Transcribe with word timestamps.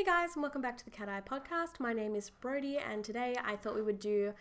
Hey 0.00 0.06
guys, 0.06 0.30
and 0.34 0.42
welcome 0.42 0.62
back 0.62 0.78
to 0.78 0.84
the 0.86 0.90
Cat 0.90 1.10
Eye 1.10 1.20
Podcast. 1.20 1.78
My 1.78 1.92
name 1.92 2.16
is 2.16 2.30
Brody, 2.30 2.78
and 2.78 3.04
today 3.04 3.36
I 3.44 3.54
thought 3.54 3.74
we 3.74 3.82
would 3.82 3.98
do 3.98 4.32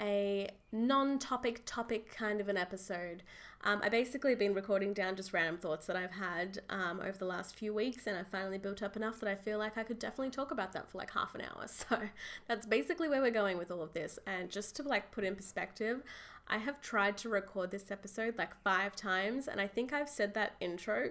a 0.00 0.48
non 0.72 1.18
topic 1.18 1.60
topic 1.66 2.10
kind 2.16 2.40
of 2.40 2.48
an 2.48 2.56
episode. 2.56 3.22
Um, 3.62 3.82
I 3.84 3.90
basically 3.90 4.34
been 4.34 4.54
recording 4.54 4.94
down 4.94 5.16
just 5.16 5.34
random 5.34 5.58
thoughts 5.58 5.86
that 5.86 5.96
I've 5.96 6.12
had 6.12 6.62
um, 6.70 6.98
over 7.00 7.18
the 7.18 7.26
last 7.26 7.54
few 7.56 7.74
weeks, 7.74 8.06
and 8.06 8.16
I 8.16 8.22
finally 8.22 8.56
built 8.56 8.82
up 8.82 8.96
enough 8.96 9.20
that 9.20 9.28
I 9.28 9.34
feel 9.34 9.58
like 9.58 9.76
I 9.76 9.82
could 9.82 9.98
definitely 9.98 10.30
talk 10.30 10.50
about 10.50 10.72
that 10.72 10.90
for 10.90 10.96
like 10.96 11.10
half 11.10 11.34
an 11.34 11.42
hour. 11.42 11.66
So 11.68 11.98
that's 12.48 12.64
basically 12.64 13.10
where 13.10 13.20
we're 13.20 13.32
going 13.32 13.58
with 13.58 13.70
all 13.70 13.82
of 13.82 13.92
this. 13.92 14.18
And 14.26 14.48
just 14.48 14.76
to 14.76 14.82
like 14.82 15.10
put 15.10 15.24
in 15.24 15.36
perspective, 15.36 16.02
I 16.48 16.56
have 16.56 16.80
tried 16.80 17.18
to 17.18 17.28
record 17.28 17.70
this 17.70 17.90
episode 17.90 18.38
like 18.38 18.58
five 18.64 18.96
times, 18.96 19.46
and 19.46 19.60
I 19.60 19.66
think 19.66 19.92
I've 19.92 20.08
said 20.08 20.32
that 20.32 20.54
intro 20.58 21.10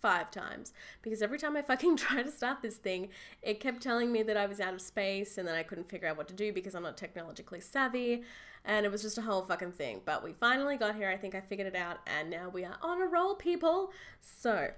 five 0.00 0.30
times 0.30 0.72
because 1.02 1.22
every 1.22 1.38
time 1.38 1.56
I 1.56 1.62
fucking 1.62 1.96
tried 1.98 2.24
to 2.24 2.30
start 2.30 2.62
this 2.62 2.76
thing, 2.76 3.08
it 3.42 3.60
kept 3.60 3.82
telling 3.82 4.12
me 4.12 4.22
that 4.22 4.36
I 4.36 4.46
was 4.46 4.60
out 4.60 4.74
of 4.74 4.80
space 4.80 5.38
and 5.38 5.46
then 5.46 5.54
I 5.54 5.62
couldn't 5.62 5.88
figure 5.88 6.08
out 6.08 6.16
what 6.16 6.28
to 6.28 6.34
do 6.34 6.52
because 6.52 6.74
I'm 6.74 6.82
not 6.82 6.96
technologically 6.96 7.60
savvy. 7.60 8.22
And 8.64 8.84
it 8.84 8.92
was 8.92 9.02
just 9.02 9.18
a 9.18 9.22
whole 9.22 9.42
fucking 9.42 9.72
thing. 9.72 10.00
But 10.04 10.22
we 10.22 10.32
finally 10.32 10.76
got 10.76 10.94
here. 10.94 11.08
I 11.08 11.16
think 11.16 11.34
I 11.34 11.40
figured 11.40 11.66
it 11.66 11.76
out. 11.76 11.98
And 12.06 12.28
now 12.28 12.48
we 12.48 12.64
are 12.64 12.76
on 12.82 13.00
a 13.00 13.06
roll, 13.06 13.34
people. 13.34 13.92
So, 14.20 14.70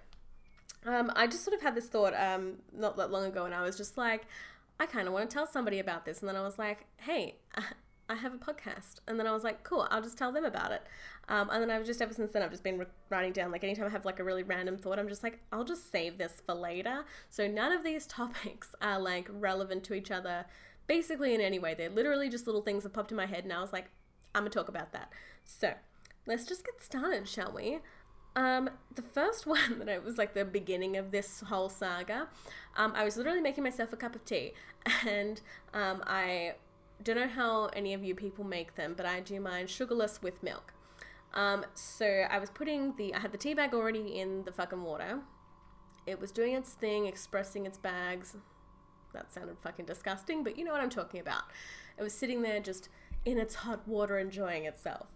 um, 0.86 1.12
I 1.16 1.26
just 1.26 1.44
sort 1.44 1.54
of 1.54 1.62
had 1.62 1.74
this 1.74 1.88
thought 1.88 2.14
um, 2.14 2.54
not 2.72 2.96
that 2.96 3.10
long 3.10 3.24
ago, 3.24 3.44
and 3.44 3.54
I 3.54 3.62
was 3.62 3.76
just 3.76 3.98
like, 3.98 4.26
I 4.78 4.86
kind 4.86 5.06
of 5.06 5.12
want 5.12 5.28
to 5.28 5.34
tell 5.34 5.46
somebody 5.46 5.78
about 5.78 6.04
this. 6.04 6.20
And 6.20 6.28
then 6.28 6.36
I 6.36 6.42
was 6.42 6.58
like, 6.58 6.86
hey, 6.98 7.36
I 8.10 8.16
have 8.16 8.34
a 8.34 8.36
podcast. 8.36 8.96
And 9.06 9.18
then 9.18 9.26
I 9.26 9.32
was 9.32 9.44
like, 9.44 9.62
cool, 9.62 9.86
I'll 9.90 10.02
just 10.02 10.18
tell 10.18 10.32
them 10.32 10.44
about 10.44 10.72
it. 10.72 10.82
Um, 11.28 11.48
and 11.50 11.62
then 11.62 11.70
I've 11.70 11.86
just, 11.86 12.02
ever 12.02 12.12
since 12.12 12.32
then, 12.32 12.42
I've 12.42 12.50
just 12.50 12.64
been 12.64 12.84
writing 13.08 13.32
down, 13.32 13.52
like, 13.52 13.62
anytime 13.62 13.86
I 13.86 13.90
have 13.90 14.04
like 14.04 14.18
a 14.18 14.24
really 14.24 14.42
random 14.42 14.76
thought, 14.76 14.98
I'm 14.98 15.08
just 15.08 15.22
like, 15.22 15.38
I'll 15.52 15.64
just 15.64 15.92
save 15.92 16.18
this 16.18 16.42
for 16.44 16.54
later. 16.54 17.04
So 17.28 17.46
none 17.46 17.70
of 17.70 17.84
these 17.84 18.06
topics 18.18 18.74
are 18.82 18.98
like 18.98 19.28
relevant 19.30 19.84
to 19.84 19.94
each 19.94 20.10
other 20.10 20.44
basically 20.88 21.34
in 21.34 21.40
any 21.40 21.60
way. 21.60 21.74
They're 21.74 21.88
literally 21.88 22.28
just 22.28 22.46
little 22.46 22.62
things 22.62 22.82
that 22.82 22.92
popped 22.92 23.12
in 23.12 23.16
my 23.16 23.26
head. 23.26 23.44
And 23.44 23.52
I 23.52 23.60
was 23.60 23.72
like, 23.72 23.90
I'm 24.34 24.42
going 24.42 24.50
to 24.50 24.58
talk 24.58 24.68
about 24.68 24.92
that. 24.92 25.12
So 25.44 25.72
let's 26.26 26.44
just 26.44 26.64
get 26.64 26.82
started, 26.82 27.28
shall 27.28 27.52
we? 27.52 27.78
Um, 28.34 28.70
the 28.94 29.02
first 29.02 29.46
one 29.46 29.78
that 29.78 29.88
it 29.88 30.04
was 30.04 30.18
like 30.18 30.34
the 30.34 30.44
beginning 30.44 30.96
of 30.96 31.12
this 31.12 31.42
whole 31.42 31.68
saga, 31.68 32.28
um, 32.76 32.92
I 32.96 33.04
was 33.04 33.16
literally 33.16 33.40
making 33.40 33.62
myself 33.62 33.92
a 33.92 33.96
cup 33.96 34.16
of 34.16 34.24
tea, 34.24 34.52
and 35.06 35.40
um, 35.74 36.02
I 36.06 36.54
don't 37.02 37.16
know 37.16 37.28
how 37.28 37.66
any 37.66 37.94
of 37.94 38.04
you 38.04 38.14
people 38.14 38.44
make 38.44 38.74
them, 38.74 38.94
but 38.96 39.06
I 39.06 39.20
do 39.20 39.40
mine 39.40 39.66
sugarless 39.66 40.22
with 40.22 40.42
milk. 40.42 40.72
Um, 41.32 41.64
so 41.74 42.06
I 42.06 42.38
was 42.38 42.50
putting 42.50 42.96
the, 42.96 43.14
I 43.14 43.20
had 43.20 43.32
the 43.32 43.38
tea 43.38 43.54
bag 43.54 43.72
already 43.74 44.18
in 44.18 44.44
the 44.44 44.52
fucking 44.52 44.82
water. 44.82 45.20
It 46.06 46.20
was 46.20 46.32
doing 46.32 46.54
its 46.54 46.72
thing, 46.72 47.06
expressing 47.06 47.66
its 47.66 47.78
bags. 47.78 48.36
That 49.12 49.32
sounded 49.32 49.56
fucking 49.62 49.86
disgusting, 49.86 50.42
but 50.42 50.58
you 50.58 50.64
know 50.64 50.72
what 50.72 50.80
I'm 50.80 50.90
talking 50.90 51.20
about. 51.20 51.44
It 51.98 52.02
was 52.02 52.12
sitting 52.12 52.42
there 52.42 52.60
just 52.60 52.88
in 53.24 53.38
its 53.38 53.56
hot 53.56 53.86
water 53.86 54.18
enjoying 54.18 54.64
itself. 54.64 55.08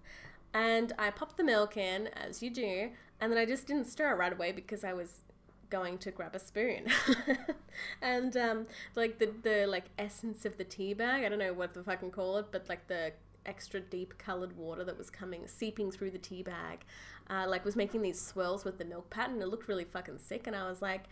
And 0.52 0.92
I 0.98 1.10
popped 1.10 1.36
the 1.36 1.44
milk 1.44 1.76
in, 1.76 2.08
as 2.08 2.42
you 2.42 2.50
do, 2.50 2.90
and 3.20 3.32
then 3.32 3.38
I 3.38 3.44
just 3.44 3.66
didn't 3.66 3.86
stir 3.86 4.12
it 4.12 4.16
right 4.16 4.32
away 4.32 4.52
because 4.52 4.84
I 4.84 4.92
was 4.92 5.24
going 5.70 5.98
to 5.98 6.10
grab 6.10 6.34
a 6.34 6.38
spoon. 6.38 6.86
And 8.00 8.36
um 8.36 8.66
like 8.94 9.18
the 9.18 9.30
the 9.42 9.66
like 9.66 9.86
essence 9.98 10.44
of 10.44 10.56
the 10.56 10.64
tea 10.64 10.94
bag 10.94 11.24
i 11.24 11.28
don't 11.28 11.38
know 11.38 11.52
what 11.52 11.74
the 11.74 11.82
fucking 11.82 12.10
call 12.10 12.36
it 12.38 12.46
but 12.50 12.68
like 12.68 12.86
the 12.86 13.12
extra 13.46 13.80
deep 13.80 14.16
colored 14.18 14.56
water 14.56 14.84
that 14.84 14.96
was 14.96 15.10
coming 15.10 15.46
seeping 15.46 15.90
through 15.90 16.10
the 16.10 16.18
tea 16.18 16.42
bag 16.42 16.84
uh, 17.30 17.46
like 17.48 17.64
was 17.64 17.76
making 17.76 18.02
these 18.02 18.20
swirls 18.20 18.64
with 18.64 18.76
the 18.76 18.84
milk 18.84 19.08
pattern. 19.08 19.40
It 19.40 19.48
looked 19.48 19.68
really 19.68 19.84
fucking 19.84 20.18
sick 20.18 20.46
and 20.46 20.54
i 20.56 20.68
was 20.68 20.82
like 20.82 21.04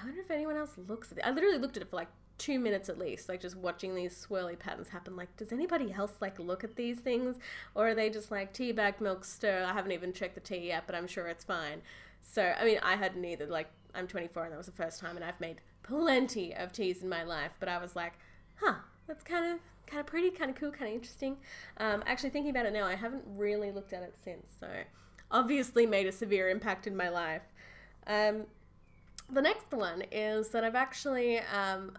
i 0.00 0.04
wonder 0.04 0.20
if 0.20 0.30
anyone 0.30 0.56
else 0.56 0.74
looks 0.88 1.12
at 1.12 1.18
it. 1.18 1.24
I 1.24 1.30
literally 1.30 1.58
looked 1.58 1.76
at 1.76 1.82
it 1.82 1.90
for 1.90 1.96
like 1.96 2.08
two 2.38 2.58
minutes 2.58 2.88
at 2.88 2.98
least 2.98 3.28
like 3.28 3.40
just 3.40 3.56
watching 3.56 3.94
these 3.94 4.26
swirly 4.26 4.58
patterns 4.58 4.88
happen. 4.88 5.14
Like 5.14 5.36
does 5.36 5.52
anybody 5.52 5.92
else 5.92 6.14
like 6.20 6.38
look 6.38 6.64
at 6.64 6.76
these 6.76 6.98
things? 7.00 7.36
Or 7.74 7.88
are 7.88 7.94
they 7.94 8.08
just 8.10 8.30
like 8.30 8.52
tea 8.52 8.72
bag 8.72 9.00
milk 9.00 9.24
stir. 9.24 9.64
I 9.64 9.74
haven't 9.74 9.92
even 9.92 10.12
checked 10.12 10.34
the 10.36 10.40
tea 10.40 10.68
yet 10.68 10.84
but 10.86 10.94
i'm 10.94 11.06
sure 11.06 11.26
it's 11.26 11.44
fine. 11.44 11.82
So 12.22 12.54
i 12.58 12.64
mean 12.64 12.78
i 12.82 12.96
hadn't 12.96 13.24
either 13.24 13.46
like 13.46 13.70
I'm 13.94 14.06
24 14.06 14.44
and 14.44 14.52
that 14.52 14.56
was 14.56 14.66
the 14.66 14.72
first 14.72 15.00
time, 15.00 15.16
and 15.16 15.24
I've 15.24 15.40
made 15.40 15.60
plenty 15.82 16.54
of 16.54 16.72
teas 16.72 17.02
in 17.02 17.08
my 17.08 17.22
life. 17.22 17.52
But 17.58 17.68
I 17.68 17.78
was 17.78 17.96
like, 17.96 18.14
huh, 18.56 18.74
that's 19.06 19.24
kind 19.24 19.52
of 19.54 19.60
kind 19.86 20.00
of 20.00 20.06
pretty, 20.06 20.30
kind 20.30 20.50
of 20.50 20.56
cool, 20.56 20.70
kind 20.70 20.88
of 20.88 20.94
interesting. 20.94 21.36
Um, 21.78 22.02
actually, 22.06 22.30
thinking 22.30 22.50
about 22.50 22.66
it 22.66 22.72
now, 22.72 22.86
I 22.86 22.94
haven't 22.94 23.24
really 23.26 23.70
looked 23.70 23.92
at 23.92 24.02
it 24.02 24.14
since. 24.22 24.52
So 24.58 24.68
obviously 25.30 25.86
made 25.86 26.06
a 26.06 26.12
severe 26.12 26.48
impact 26.48 26.86
in 26.86 26.96
my 26.96 27.08
life. 27.08 27.42
Um, 28.06 28.46
the 29.30 29.42
next 29.42 29.70
one 29.70 30.02
is 30.10 30.48
that 30.50 30.64
I've 30.64 30.74
actually 30.74 31.38
um, 31.38 31.92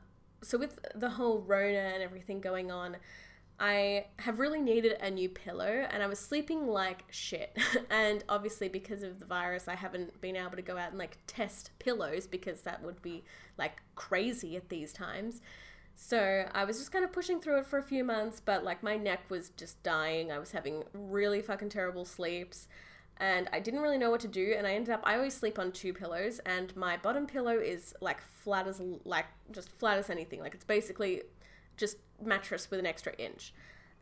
so 0.44 0.58
with 0.58 0.80
the 0.96 1.10
whole 1.10 1.40
Rona 1.42 1.78
and 1.78 2.04
everything 2.04 2.42
going 2.42 2.72
on. 2.72 2.98
I 3.64 4.08
have 4.18 4.40
really 4.40 4.60
needed 4.60 4.98
a 5.00 5.12
new 5.12 5.30
pillow 5.30 5.86
and 5.92 6.02
I 6.02 6.08
was 6.08 6.18
sleeping 6.18 6.66
like 6.66 7.04
shit. 7.12 7.56
and 7.92 8.24
obviously, 8.28 8.70
because 8.70 9.04
of 9.04 9.20
the 9.20 9.26
virus, 9.26 9.68
I 9.68 9.76
haven't 9.76 10.20
been 10.20 10.36
able 10.36 10.56
to 10.56 10.64
go 10.64 10.78
out 10.78 10.90
and 10.90 10.98
like 10.98 11.20
test 11.28 11.70
pillows 11.78 12.26
because 12.26 12.62
that 12.62 12.82
would 12.82 13.04
be 13.04 13.24
like 13.60 13.84
crazy 13.94 14.58
at 14.58 14.70
these 14.70 14.92
times. 14.92 15.42
So 15.96 16.48
I 16.52 16.66
was 16.66 16.80
just 16.80 16.92
kind 16.92 17.06
of 17.06 17.12
pushing 17.14 17.40
through 17.40 17.60
it 17.60 17.68
for 17.68 17.78
a 17.78 17.84
few 17.84 18.04
months, 18.04 18.42
but 18.44 18.64
like 18.64 18.82
my 18.82 18.98
neck 18.98 19.30
was 19.30 19.50
just 19.50 19.84
dying. 19.84 20.32
I 20.32 20.40
was 20.40 20.54
having 20.54 20.84
really 20.94 21.44
fucking 21.44 21.70
terrible 21.70 22.04
sleeps 22.04 22.68
and 23.18 23.48
I 23.54 23.60
didn't 23.60 23.82
really 23.82 24.00
know 24.00 24.10
what 24.10 24.22
to 24.22 24.28
do. 24.28 24.56
And 24.58 24.66
I 24.66 24.74
ended 24.74 24.92
up, 24.92 25.02
I 25.04 25.16
always 25.18 25.36
sleep 25.36 25.60
on 25.60 25.72
two 25.72 25.94
pillows, 25.94 26.40
and 26.40 26.76
my 26.76 26.98
bottom 26.98 27.28
pillow 27.28 27.56
is 27.60 27.94
like 28.02 28.20
flat 28.22 28.68
as, 28.68 28.82
like 29.06 29.28
just 29.52 29.70
flat 29.70 30.00
as 30.00 30.10
anything. 30.10 30.40
Like 30.40 30.56
it's 30.56 30.66
basically 30.66 31.22
just 31.82 31.98
mattress 32.24 32.72
with 32.72 32.80
an 32.80 32.86
extra 32.86 33.14
inch. 33.18 33.54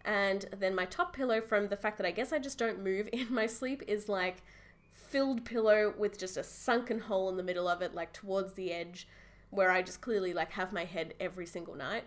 And 0.06 0.46
then 0.56 0.76
my 0.76 0.86
top 0.86 1.16
pillow, 1.16 1.42
from 1.42 1.70
the 1.70 1.78
fact 1.78 1.98
that 1.98 2.06
I 2.06 2.12
guess 2.12 2.32
I 2.32 2.38
just 2.38 2.60
don't 2.60 2.84
move 2.84 3.10
in 3.14 3.34
my 3.34 3.48
sleep, 3.48 3.82
is 3.88 4.08
like 4.08 4.44
filled 4.92 5.44
pillow 5.44 5.94
with 5.98 6.20
just 6.20 6.38
a 6.38 6.44
sunken 6.44 7.00
hole 7.00 7.30
in 7.30 7.38
the 7.38 7.44
middle 7.44 7.68
of 7.68 7.82
it, 7.82 7.96
like 7.96 8.14
towards 8.14 8.54
the 8.54 8.72
edge, 8.72 9.08
where 9.50 9.72
I 9.72 9.82
just 9.82 10.02
clearly 10.02 10.34
like 10.34 10.52
have 10.52 10.72
my 10.72 10.86
head 10.86 11.16
every 11.20 11.48
single 11.48 11.74
night. 11.74 12.04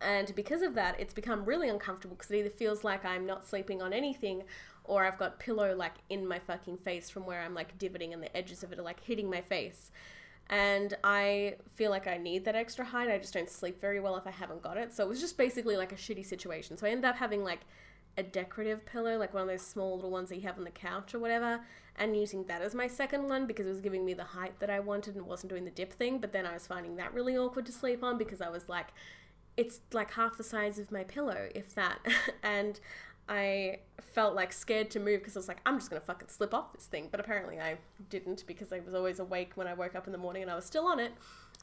And 0.00 0.34
because 0.34 0.62
of 0.62 0.74
that, 0.74 0.98
it's 0.98 1.14
become 1.14 1.44
really 1.44 1.68
uncomfortable 1.68 2.16
because 2.16 2.32
it 2.32 2.38
either 2.38 2.50
feels 2.50 2.82
like 2.82 3.04
I'm 3.04 3.24
not 3.24 3.46
sleeping 3.46 3.80
on 3.80 3.92
anything 3.92 4.42
or 4.84 5.04
I've 5.04 5.18
got 5.18 5.38
pillow 5.38 5.76
like 5.76 5.94
in 6.08 6.26
my 6.26 6.40
fucking 6.40 6.78
face 6.78 7.08
from 7.08 7.24
where 7.24 7.40
I'm 7.40 7.54
like 7.54 7.78
divoting 7.78 8.12
and 8.12 8.20
the 8.20 8.36
edges 8.36 8.64
of 8.64 8.72
it 8.72 8.80
are 8.80 8.82
like 8.82 9.00
hitting 9.04 9.30
my 9.30 9.40
face 9.40 9.92
and 10.52 10.98
I 11.02 11.54
feel 11.74 11.90
like 11.90 12.06
I 12.06 12.18
need 12.18 12.44
that 12.44 12.54
extra 12.54 12.84
height. 12.84 13.08
I 13.08 13.16
just 13.16 13.32
don't 13.32 13.48
sleep 13.48 13.80
very 13.80 14.00
well 14.00 14.18
if 14.18 14.26
I 14.26 14.30
haven't 14.30 14.60
got 14.60 14.76
it. 14.76 14.92
So 14.92 15.02
it 15.02 15.08
was 15.08 15.18
just 15.18 15.38
basically 15.38 15.78
like 15.78 15.92
a 15.92 15.96
shitty 15.96 16.26
situation. 16.26 16.76
So 16.76 16.86
I 16.86 16.90
ended 16.90 17.06
up 17.06 17.16
having 17.16 17.42
like 17.42 17.60
a 18.18 18.22
decorative 18.22 18.84
pillow, 18.84 19.16
like 19.16 19.32
one 19.32 19.44
of 19.44 19.48
those 19.48 19.62
small 19.62 19.96
little 19.96 20.10
ones 20.10 20.28
that 20.28 20.36
you 20.36 20.42
have 20.42 20.58
on 20.58 20.64
the 20.64 20.70
couch 20.70 21.14
or 21.14 21.20
whatever, 21.20 21.62
and 21.96 22.14
using 22.14 22.44
that 22.44 22.60
as 22.60 22.74
my 22.74 22.86
second 22.86 23.30
one 23.30 23.46
because 23.46 23.64
it 23.64 23.70
was 23.70 23.80
giving 23.80 24.04
me 24.04 24.12
the 24.12 24.24
height 24.24 24.52
that 24.60 24.68
I 24.68 24.78
wanted 24.78 25.16
and 25.16 25.26
wasn't 25.26 25.48
doing 25.48 25.64
the 25.64 25.70
dip 25.70 25.90
thing. 25.90 26.18
But 26.18 26.34
then 26.34 26.44
I 26.44 26.52
was 26.52 26.66
finding 26.66 26.96
that 26.96 27.14
really 27.14 27.34
awkward 27.34 27.64
to 27.64 27.72
sleep 27.72 28.04
on 28.04 28.18
because 28.18 28.42
I 28.42 28.50
was 28.50 28.68
like, 28.68 28.88
it's 29.56 29.80
like 29.94 30.10
half 30.12 30.36
the 30.36 30.44
size 30.44 30.78
of 30.78 30.92
my 30.92 31.02
pillow, 31.02 31.48
if 31.54 31.74
that. 31.76 31.98
and 32.42 32.78
I 33.28 33.78
felt 34.00 34.34
like 34.34 34.52
scared 34.52 34.90
to 34.92 35.00
move 35.00 35.20
because 35.20 35.36
I 35.36 35.38
was 35.38 35.48
like, 35.48 35.60
I'm 35.64 35.78
just 35.78 35.90
gonna 35.90 36.00
fucking 36.00 36.28
slip 36.28 36.52
off 36.52 36.72
this 36.72 36.86
thing. 36.86 37.08
But 37.10 37.20
apparently 37.20 37.60
I 37.60 37.78
didn't 38.10 38.44
because 38.46 38.72
I 38.72 38.80
was 38.80 38.94
always 38.94 39.18
awake 39.18 39.52
when 39.54 39.66
I 39.66 39.74
woke 39.74 39.94
up 39.94 40.06
in 40.06 40.12
the 40.12 40.18
morning 40.18 40.42
and 40.42 40.50
I 40.50 40.54
was 40.54 40.64
still 40.64 40.86
on 40.86 41.00
it. 41.00 41.12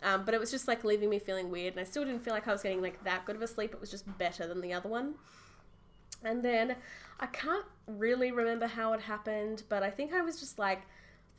Um, 0.01 0.23
but 0.23 0.33
it 0.33 0.39
was 0.39 0.51
just 0.51 0.67
like 0.67 0.83
leaving 0.83 1.09
me 1.09 1.19
feeling 1.19 1.49
weird, 1.49 1.73
and 1.73 1.81
I 1.81 1.83
still 1.83 2.05
didn't 2.05 2.21
feel 2.21 2.33
like 2.33 2.47
I 2.47 2.51
was 2.51 2.63
getting 2.63 2.81
like 2.81 3.03
that 3.03 3.25
good 3.25 3.35
of 3.35 3.41
a 3.41 3.47
sleep. 3.47 3.73
It 3.73 3.81
was 3.81 3.91
just 3.91 4.17
better 4.17 4.47
than 4.47 4.61
the 4.61 4.73
other 4.73 4.89
one. 4.89 5.15
And 6.23 6.43
then 6.43 6.75
I 7.19 7.27
can't 7.27 7.65
really 7.87 8.31
remember 8.31 8.67
how 8.67 8.93
it 8.93 9.01
happened, 9.01 9.63
but 9.69 9.83
I 9.83 9.89
think 9.89 10.13
I 10.13 10.21
was 10.21 10.39
just 10.39 10.59
like 10.59 10.83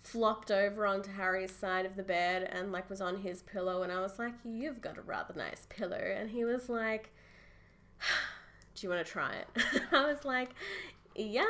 flopped 0.02 0.50
over 0.50 0.86
onto 0.86 1.12
Harry's 1.12 1.54
side 1.54 1.84
of 1.84 1.96
the 1.96 2.02
bed 2.02 2.48
and 2.50 2.72
like 2.72 2.88
was 2.88 3.00
on 3.00 3.18
his 3.18 3.42
pillow, 3.42 3.82
and 3.82 3.90
I 3.90 4.00
was 4.00 4.18
like, 4.18 4.34
"You've 4.44 4.80
got 4.80 4.98
a 4.98 5.02
rather 5.02 5.34
nice 5.34 5.66
pillow," 5.68 5.96
and 5.96 6.30
he 6.30 6.44
was 6.44 6.68
like 6.68 7.10
do 8.80 8.86
you 8.86 8.92
want 8.92 9.04
to 9.04 9.12
try 9.12 9.34
it? 9.34 9.82
I 9.92 10.06
was 10.06 10.24
like, 10.24 10.50
yes, 11.14 11.48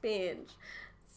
binge. 0.00 0.50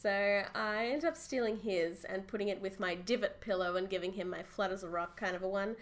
So 0.02 0.44
I 0.54 0.88
ended 0.88 1.06
up 1.06 1.18
stealing 1.18 1.58
his 1.58 2.04
and 2.04 2.28
putting 2.28 2.50
it 2.50 2.62
with 2.62 2.80
my 2.80 2.94
divot 2.94 3.42
pillow 3.42 3.76
and 3.76 3.90
giving 3.90 4.14
him 4.14 4.30
my 4.30 4.44
flat 4.44 4.72
as 4.72 4.84
a 4.84 4.90
rock 4.90 5.20
kind 5.20 5.36
of 5.36 5.42
a 5.42 5.48
one. 5.48 5.76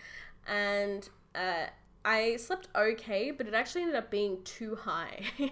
And 0.47 1.09
uh, 1.35 1.65
I 2.05 2.37
slept 2.37 2.69
okay, 2.73 3.31
but 3.31 3.47
it 3.47 3.53
actually 3.53 3.81
ended 3.81 3.97
up 3.97 4.09
being 4.09 4.41
too 4.43 4.75
high. 4.75 5.23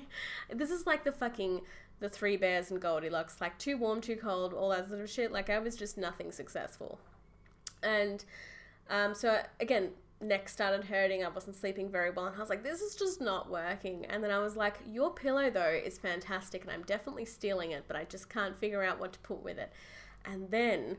this 0.49 0.71
is 0.71 0.87
like 0.87 1.03
the 1.03 1.11
fucking 1.11 1.61
the 1.99 2.09
three 2.09 2.37
bears 2.37 2.71
and 2.71 2.81
Goldilocks, 2.81 3.41
like 3.41 3.57
too 3.59 3.77
warm, 3.77 4.01
too 4.01 4.15
cold, 4.15 4.53
all 4.53 4.69
that 4.69 4.87
sort 4.87 5.01
of 5.01 5.09
shit. 5.09 5.31
Like 5.31 5.49
I 5.49 5.59
was 5.59 5.75
just 5.75 5.97
nothing 5.97 6.31
successful. 6.31 6.99
And 7.83 8.23
um, 8.89 9.13
so 9.13 9.41
again, 9.59 9.89
neck 10.21 10.49
started 10.49 10.85
hurting. 10.85 11.23
I 11.23 11.29
wasn't 11.29 11.55
sleeping 11.55 11.89
very 11.89 12.11
well. 12.11 12.25
And 12.25 12.35
I 12.35 12.39
was 12.39 12.49
like, 12.49 12.63
this 12.63 12.81
is 12.81 12.95
just 12.95 13.21
not 13.21 13.49
working. 13.49 14.05
And 14.05 14.23
then 14.23 14.31
I 14.31 14.39
was 14.39 14.55
like, 14.55 14.77
your 14.87 15.11
pillow, 15.11 15.49
though, 15.49 15.79
is 15.83 15.97
fantastic. 15.97 16.63
And 16.63 16.71
I'm 16.71 16.83
definitely 16.83 17.25
stealing 17.25 17.71
it, 17.71 17.85
but 17.87 17.95
I 17.95 18.03
just 18.05 18.29
can't 18.29 18.57
figure 18.57 18.83
out 18.83 18.99
what 18.99 19.13
to 19.13 19.19
put 19.19 19.43
with 19.43 19.57
it. 19.57 19.71
And 20.25 20.51
then 20.51 20.97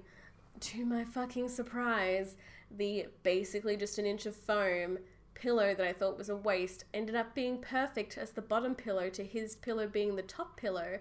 to 0.61 0.85
my 0.85 1.05
fucking 1.05 1.49
surprise, 1.49 2.37
the 2.71 3.07
basically 3.23 3.77
just 3.77 3.99
an 3.99 4.07
inch 4.07 4.27
of 4.27 4.35
foam 4.35 4.99
pillow 5.35 5.75
that 5.75 5.87
I 5.87 5.93
thought 5.93 6.19
was 6.19 6.29
a 6.29 6.37
waste 6.37 6.85
ended 6.95 7.17
up 7.17 7.35
being 7.35 7.59
perfect 7.59 8.17
as 8.17 8.31
the 8.31 8.43
bottom 8.43 8.75
pillow 8.75 9.11
to 9.11 9.25
his 9.25 9.57
pillow 9.57 9.87
being 9.87 10.17
the 10.17 10.23
top 10.23 10.57
pillow. 10.57 10.99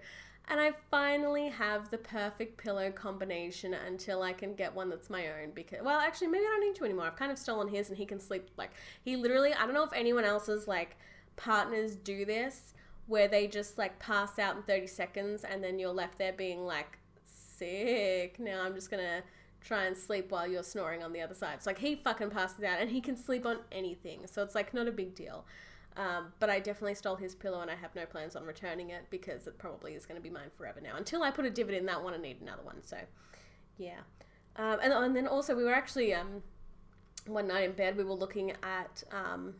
And 0.47 0.59
I 0.59 0.71
finally 0.89 1.47
have 1.49 1.89
the 1.89 1.97
perfect 1.97 2.57
pillow 2.57 2.91
combination 2.91 3.73
until 3.73 4.21
I 4.21 4.33
can 4.33 4.53
get 4.53 4.75
one 4.75 4.89
that's 4.89 5.09
my 5.09 5.27
own. 5.27 5.51
Because, 5.53 5.79
well, 5.83 5.99
actually, 5.99 6.27
maybe 6.27 6.43
I 6.45 6.49
don't 6.49 6.67
need 6.67 6.75
to 6.75 6.83
anymore. 6.83 7.05
I've 7.05 7.15
kind 7.15 7.31
of 7.31 7.37
stolen 7.37 7.69
his 7.69 7.89
and 7.89 7.97
he 7.97 8.05
can 8.05 8.19
sleep. 8.19 8.49
Like, 8.57 8.71
he 9.03 9.15
literally, 9.15 9.53
I 9.53 9.65
don't 9.65 9.73
know 9.73 9.83
if 9.83 9.93
anyone 9.93 10.25
else's, 10.25 10.67
like, 10.67 10.97
partners 11.37 11.95
do 11.95 12.25
this 12.25 12.73
where 13.07 13.27
they 13.27 13.47
just, 13.47 13.77
like, 13.77 13.97
pass 13.99 14.37
out 14.39 14.57
in 14.57 14.63
30 14.63 14.87
seconds 14.87 15.43
and 15.43 15.63
then 15.63 15.79
you're 15.79 15.93
left 15.93 16.17
there 16.17 16.33
being, 16.33 16.65
like, 16.65 16.97
sick. 17.61 18.39
Now 18.39 18.63
I'm 18.63 18.73
just 18.73 18.89
gonna 18.89 19.21
try 19.61 19.85
and 19.85 19.95
sleep 19.95 20.31
while 20.31 20.47
you're 20.47 20.63
snoring 20.63 21.03
on 21.03 21.13
the 21.13 21.21
other 21.21 21.35
side. 21.35 21.53
It's 21.55 21.67
like 21.67 21.77
he 21.77 21.95
fucking 21.95 22.31
passes 22.31 22.63
out 22.63 22.79
and 22.79 22.89
he 22.89 22.99
can 22.99 23.15
sleep 23.15 23.45
on 23.45 23.59
anything. 23.71 24.25
So 24.25 24.41
it's 24.43 24.55
like 24.55 24.73
not 24.73 24.87
a 24.87 24.91
big 24.91 25.13
deal. 25.15 25.45
Um, 25.97 26.31
but 26.39 26.49
I 26.49 26.59
definitely 26.59 26.95
stole 26.95 27.17
his 27.17 27.35
pillow 27.35 27.61
and 27.61 27.69
I 27.69 27.75
have 27.75 27.93
no 27.95 28.05
plans 28.05 28.35
on 28.35 28.45
returning 28.45 28.91
it 28.91 29.03
because 29.09 29.45
it 29.45 29.57
probably 29.57 29.93
is 29.93 30.05
going 30.05 30.15
to 30.15 30.21
be 30.21 30.29
mine 30.29 30.49
forever 30.57 30.79
now. 30.81 30.95
Until 30.95 31.21
I 31.21 31.31
put 31.31 31.45
a 31.45 31.49
divot 31.49 31.75
in 31.75 31.85
that 31.87 32.01
one 32.03 32.13
and 32.13 32.23
need 32.23 32.41
another 32.41 32.63
one. 32.63 32.81
So, 32.83 32.97
yeah. 33.77 33.99
Um, 34.55 34.79
and, 34.81 34.93
and 34.93 35.15
then 35.15 35.27
also, 35.27 35.55
we 35.55 35.63
were 35.63 35.73
actually, 35.73 36.13
um, 36.13 36.43
one 37.27 37.47
night 37.47 37.65
in 37.65 37.71
bed, 37.73 37.97
we 37.97 38.03
were 38.03 38.13
looking 38.13 38.51
at, 38.63 39.03
um, 39.11 39.55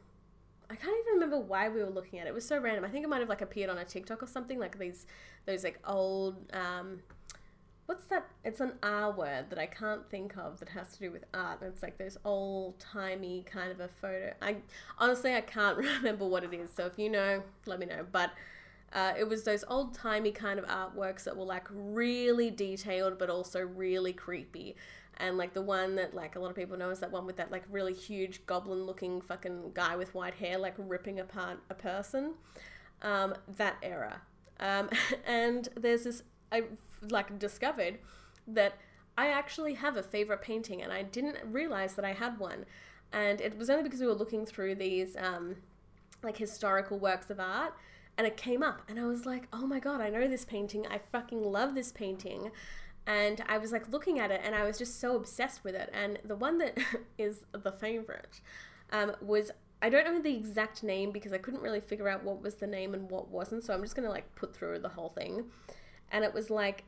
I 0.69 0.75
can't 0.75 0.95
even 1.01 1.13
remember 1.15 1.39
why 1.39 1.67
we 1.67 1.83
were 1.83 1.89
looking 1.89 2.19
at 2.19 2.27
it. 2.27 2.29
It 2.29 2.33
was 2.33 2.47
so 2.47 2.57
random. 2.57 2.85
I 2.85 2.89
think 2.89 3.03
it 3.03 3.09
might 3.09 3.19
have 3.19 3.29
like 3.29 3.41
appeared 3.41 3.69
on 3.69 3.77
a 3.77 3.85
TikTok 3.85 4.23
or 4.23 4.27
something, 4.27 4.57
like 4.57 4.79
these, 4.79 5.05
those 5.45 5.63
like 5.63 5.79
old, 5.85 6.37
um, 6.53 7.01
what's 7.85 8.05
that? 8.05 8.27
It's 8.43 8.59
an 8.59 8.73
R 8.81 9.11
word 9.11 9.49
that 9.49 9.59
I 9.59 9.65
can't 9.65 10.09
think 10.09 10.37
of 10.37 10.59
that 10.59 10.69
has 10.69 10.93
to 10.93 10.99
do 10.99 11.11
with 11.11 11.25
art. 11.33 11.61
And 11.61 11.71
it's 11.71 11.83
like 11.83 11.97
those 11.97 12.17
old 12.23 12.79
timey 12.79 13.45
kind 13.49 13.71
of 13.71 13.79
a 13.79 13.87
photo. 13.87 14.33
I 14.41 14.57
honestly 14.97 15.35
I 15.35 15.41
can't 15.41 15.77
remember 15.97 16.27
what 16.27 16.43
it 16.43 16.53
is. 16.53 16.71
So 16.71 16.85
if 16.85 16.97
you 16.97 17.09
know, 17.09 17.43
let 17.65 17.79
me 17.79 17.85
know. 17.85 18.05
But 18.11 18.31
uh, 18.93 19.13
it 19.17 19.27
was 19.27 19.43
those 19.43 19.63
old 19.67 19.93
timey 19.93 20.31
kind 20.31 20.59
of 20.59 20.65
artworks 20.65 21.23
that 21.23 21.35
were 21.37 21.45
like 21.45 21.67
really 21.69 22.51
detailed, 22.51 23.17
but 23.17 23.29
also 23.29 23.61
really 23.61 24.13
creepy. 24.13 24.75
And 25.17 25.37
like 25.37 25.53
the 25.53 25.61
one 25.61 25.95
that 25.95 26.13
like 26.13 26.35
a 26.35 26.39
lot 26.39 26.49
of 26.49 26.55
people 26.55 26.77
know 26.77 26.89
is 26.89 26.99
that 26.99 27.11
one 27.11 27.25
with 27.25 27.37
that 27.37 27.51
like 27.51 27.63
really 27.69 27.93
huge 27.93 28.45
goblin 28.45 28.85
looking 28.85 29.21
fucking 29.21 29.71
guy 29.73 29.95
with 29.95 30.13
white 30.15 30.33
hair 30.35 30.57
like 30.57 30.73
ripping 30.77 31.19
apart 31.19 31.59
a 31.69 31.75
person. 31.75 32.33
Um, 33.01 33.35
that 33.57 33.77
era. 33.81 34.21
Um, 34.59 34.89
and 35.25 35.69
there's 35.75 36.03
this 36.03 36.23
I 36.51 36.63
like 37.09 37.39
discovered 37.39 37.99
that 38.47 38.77
I 39.17 39.27
actually 39.27 39.75
have 39.75 39.97
a 39.97 40.03
favorite 40.03 40.41
painting, 40.41 40.81
and 40.81 40.91
I 40.91 41.03
didn't 41.03 41.37
realize 41.45 41.95
that 41.95 42.05
I 42.05 42.13
had 42.13 42.39
one. 42.39 42.65
And 43.11 43.41
it 43.41 43.57
was 43.57 43.69
only 43.69 43.83
because 43.83 43.99
we 43.99 44.07
were 44.07 44.13
looking 44.13 44.45
through 44.45 44.75
these 44.75 45.17
um, 45.17 45.57
like 46.23 46.37
historical 46.37 46.97
works 46.97 47.29
of 47.29 47.39
art, 47.39 47.73
and 48.17 48.25
it 48.25 48.37
came 48.37 48.63
up, 48.63 48.81
and 48.87 48.99
I 48.99 49.05
was 49.05 49.25
like, 49.25 49.47
oh 49.51 49.67
my 49.67 49.79
god, 49.79 50.01
I 50.01 50.09
know 50.09 50.27
this 50.27 50.45
painting. 50.45 50.85
I 50.87 50.99
fucking 51.11 51.43
love 51.43 51.75
this 51.75 51.91
painting. 51.91 52.51
And 53.07 53.43
I 53.47 53.57
was 53.57 53.71
like 53.71 53.89
looking 53.89 54.19
at 54.19 54.31
it, 54.31 54.41
and 54.43 54.55
I 54.55 54.63
was 54.63 54.77
just 54.77 54.99
so 54.99 55.15
obsessed 55.15 55.63
with 55.63 55.75
it. 55.75 55.89
And 55.91 56.19
the 56.23 56.35
one 56.35 56.59
that 56.59 56.77
is 57.17 57.45
the 57.51 57.71
favorite 57.71 58.41
um, 58.91 59.13
was 59.21 59.51
I 59.81 59.89
don't 59.89 60.05
know 60.05 60.21
the 60.21 60.35
exact 60.35 60.83
name 60.83 61.11
because 61.11 61.33
I 61.33 61.39
couldn't 61.39 61.61
really 61.61 61.79
figure 61.79 62.07
out 62.07 62.23
what 62.23 62.41
was 62.41 62.55
the 62.55 62.67
name 62.67 62.93
and 62.93 63.09
what 63.09 63.29
wasn't. 63.29 63.63
So 63.63 63.73
I'm 63.73 63.81
just 63.81 63.95
gonna 63.95 64.09
like 64.09 64.35
put 64.35 64.55
through 64.55 64.79
the 64.79 64.89
whole 64.89 65.09
thing 65.09 65.45
and 66.11 66.23
it 66.23 66.33
was 66.33 66.49
like 66.49 66.83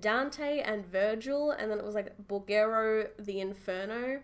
Dante 0.00 0.60
and 0.60 0.86
Virgil, 0.86 1.50
and 1.50 1.70
then 1.70 1.78
it 1.78 1.84
was 1.84 1.94
like 1.94 2.14
Bouguereau 2.28 3.08
the 3.18 3.40
Inferno. 3.40 4.20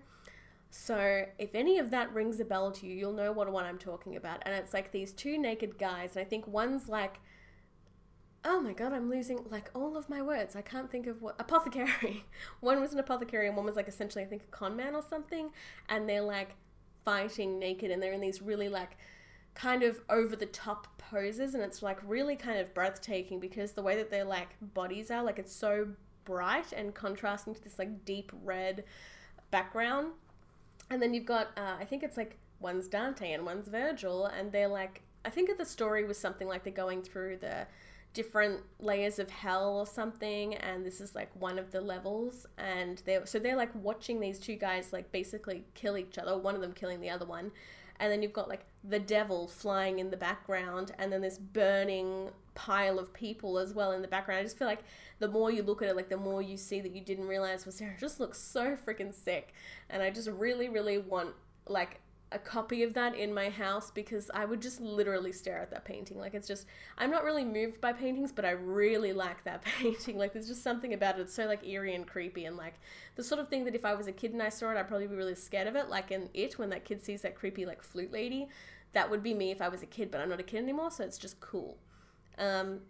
So 0.71 1.27
if 1.39 1.55
any 1.55 1.79
of 1.79 1.91
that 1.91 2.13
rings 2.13 2.41
a 2.41 2.45
bell 2.45 2.73
to 2.73 2.87
you, 2.87 2.95
you'll 2.97 3.13
know 3.13 3.31
what 3.33 3.51
one 3.51 3.65
I'm 3.65 3.79
talking 3.79 4.17
about. 4.17 4.43
And 4.45 4.55
it's 4.55 4.75
like 4.75 4.91
these 4.91 5.13
two 5.13 5.39
naked 5.39 5.79
guys, 5.79 6.17
and 6.17 6.25
I 6.25 6.29
think 6.29 6.47
one's 6.47 6.89
like, 6.89 7.21
oh 8.45 8.61
my 8.61 8.73
god, 8.73 8.93
I'm 8.93 9.09
losing 9.09 9.47
like 9.51 9.71
all 9.75 9.97
of 9.97 10.09
my 10.11 10.21
words. 10.21 10.55
I 10.55 10.63
can't 10.63 10.91
think 10.91 11.07
of 11.07 11.23
what 11.23 11.37
apothecary. 11.39 12.25
one 12.61 12.81
was 12.81 12.93
an 12.93 12.99
apothecary, 12.99 13.47
and 13.47 13.57
one 13.57 13.65
was 13.67 13.77
like 13.77 13.89
essentially 13.89 14.25
I 14.25 14.27
think 14.27 14.43
a 14.43 14.57
con 14.57 14.77
man 14.77 14.95
or 14.95 15.03
something, 15.03 15.51
and 15.89 16.09
they're 16.09 16.23
like 16.23 16.57
fighting 17.05 17.59
naked, 17.59 17.91
and 17.91 18.03
they're 18.03 18.13
in 18.13 18.21
these 18.21 18.43
really 18.43 18.69
like 18.69 18.97
kind 19.55 19.83
of 19.83 20.01
over 20.09 20.35
the 20.35 20.47
top 20.47 20.89
poses 20.99 21.55
and 21.55 21.63
it's 21.63 21.83
like 21.83 21.99
really 22.05 22.35
kind 22.35 22.59
of 22.59 22.75
breathtaking 22.75 23.39
because 23.39 23.73
the 23.73 23.83
way 23.83 23.97
that 23.97 24.11
their 24.11 24.25
like 24.25 24.49
bodies 24.61 25.11
are 25.11 25.23
like 25.23 25.39
it's 25.39 25.55
so 25.55 25.89
bright 26.25 26.73
and 26.73 26.95
contrasting 26.95 27.55
to 27.55 27.63
this 27.63 27.79
like 27.79 28.05
deep 28.05 28.33
red 28.43 28.85
background. 29.51 30.13
And 30.91 31.01
then 31.01 31.15
you've 31.15 31.27
got 31.27 31.49
uh, 31.57 31.77
i 31.81 31.85
think 31.85 32.03
it's 32.03 32.17
like 32.17 32.37
one's 32.61 32.89
dante 32.89 33.33
and 33.33 33.45
one's 33.45 33.69
virgil 33.69 34.27
and 34.27 34.53
they're 34.53 34.69
like 34.69 35.03
i 35.25 35.31
think 35.31 35.57
the 35.57 35.65
story 35.65 36.05
was 36.05 36.19
something 36.19 36.47
like 36.47 36.63
they're 36.63 36.73
going 36.73 37.03
through 37.03 37.37
the 37.39 37.67
different 38.15 38.61
layers 38.79 39.19
of 39.19 39.29
hell 39.29 39.77
or 39.77 39.87
something 39.87 40.55
and 40.55 40.87
this 40.87 41.01
is 41.01 41.15
like 41.15 41.31
one 41.35 41.59
of 41.59 41.73
the 41.73 41.81
levels 41.81 42.47
and 42.57 43.03
they're 43.05 43.27
so 43.27 43.41
they're 43.41 43.57
like 43.57 43.75
watching 43.75 44.21
these 44.21 44.39
two 44.39 44.55
guys 44.55 44.93
like 44.93 45.11
basically 45.11 45.65
kill 45.75 45.99
each 45.99 46.17
other 46.17 46.39
one 46.39 46.55
of 46.55 46.61
them 46.61 46.73
killing 46.73 47.01
the 47.01 47.11
other 47.11 47.27
one 47.27 47.51
and 48.01 48.11
then 48.11 48.23
you've 48.23 48.33
got 48.33 48.49
like 48.49 48.65
the 48.83 48.99
devil 48.99 49.49
flying 49.49 49.99
in 49.99 50.11
the 50.11 50.17
background 50.17 50.93
and 50.99 51.13
then 51.13 51.21
this 51.21 51.39
burning 51.39 52.31
pile 52.55 52.99
of 52.99 53.13
people 53.13 53.59
as 53.59 53.73
well 53.73 53.93
in 53.93 54.03
the 54.03 54.09
background. 54.09 54.41
I 54.41 54.43
just 54.43 54.59
feel 54.59 54.69
like 54.69 54.85
the 55.19 55.29
more 55.29 55.51
you 55.51 55.63
look 55.63 55.83
at 55.83 55.89
it, 55.89 55.97
like 55.97 56.09
the 56.09 56.17
more 56.17 56.43
you 56.43 56.57
see 56.57 56.81
that 56.81 56.95
you 56.95 57.01
didn't 57.01 57.27
realize 57.27 57.67
was 57.67 57.79
there. 57.79 57.93
It 57.93 58.01
just 58.01 58.21
looks 58.21 58.39
so 58.39 58.77
freaking 58.77 59.15
sick. 59.15 59.55
And 59.89 60.03
I 60.03 60.11
just 60.11 60.29
really, 60.29 60.69
really 60.69 60.99
want 60.99 61.35
like 61.67 62.01
a 62.35 62.39
copy 62.39 62.83
of 62.83 62.95
that 62.95 63.15
in 63.15 63.33
my 63.33 63.49
house 63.49 63.91
because 63.91 64.31
I 64.35 64.45
would 64.45 64.61
just 64.61 64.81
literally 64.81 65.33
stare 65.33 65.59
at 65.59 65.71
that 65.71 65.85
painting. 65.85 66.19
Like 66.19 66.35
it's 66.35 66.49
just 66.49 66.67
I'm 66.99 67.11
not 67.11 67.25
really 67.25 67.45
moved 67.45 67.81
by 67.81 67.93
paintings, 67.93 68.33
but 68.33 68.45
I 68.45 68.51
really 68.51 69.13
like 69.13 69.45
that 69.45 69.65
painting. 69.81 70.19
Like 70.19 70.33
there's 70.33 70.49
just 70.49 70.63
something 70.63 70.93
about 70.93 71.19
it. 71.19 71.23
It's 71.23 71.35
so 71.35 71.47
like 71.47 71.67
eerie 71.67 71.95
and 71.95 72.07
creepy 72.07 72.45
and 72.45 72.57
like 72.57 72.75
the 73.15 73.23
sort 73.23 73.41
of 73.41 73.49
thing 73.49 73.65
that 73.65 73.75
if 73.75 73.85
I 73.85 73.95
was 73.95 74.09
a 74.09 74.13
kid 74.13 74.33
and 74.33 74.43
I 74.43 74.49
saw 74.49 74.71
it, 74.71 74.77
I'd 74.77 74.89
probably 74.89 75.07
be 75.07 75.15
really 75.15 75.37
scared 75.37 75.69
of 75.69 75.77
it. 75.77 75.89
Like 75.89 76.11
in 76.11 76.29
it 76.35 76.59
when 76.59 76.71
that 76.71 76.85
kid 76.85 77.03
sees 77.05 77.23
that 77.23 77.37
creepy 77.37 77.65
like 77.65 77.83
flute 77.83 78.13
lady, 78.13 78.49
that 78.93 79.09
would 79.11 79.23
be 79.23 79.33
me 79.33 79.53
if 79.53 79.63
I 79.63 79.69
was 79.69 79.83
a 79.83 79.87
kid, 79.87 80.11
but 80.11 80.21
I'm 80.21 80.29
not 80.29 80.41
a 80.41 80.45
kid 80.45 80.59
anymore, 80.59 80.91
so 80.91 81.05
it's 81.05 81.19
just 81.19 81.41
cool. 81.41 81.79
Um 82.37 82.81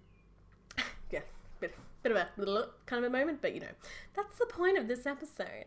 yeah, 1.11 1.21
bit 1.61 1.75
bit 2.03 2.13
of 2.13 2.19
a 2.19 2.29
little 2.39 2.67
kind 2.87 3.05
of 3.05 3.13
a 3.13 3.17
moment, 3.17 3.41
but 3.43 3.55
you 3.55 3.61
know, 3.61 3.75
that's 4.17 4.39
the 4.39 4.47
point 4.47 4.79
of 4.79 4.89
this 4.89 5.07
episode. 5.07 5.67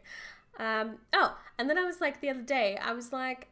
Um, 0.60 0.98
oh, 1.14 1.38
and 1.58 1.70
then 1.70 1.78
I 1.78 1.84
was 1.84 2.02
like 2.02 2.20
the 2.20 2.30
other 2.30 2.42
day, 2.42 2.78
I 2.82 2.94
was 2.94 3.14
like, 3.14 3.48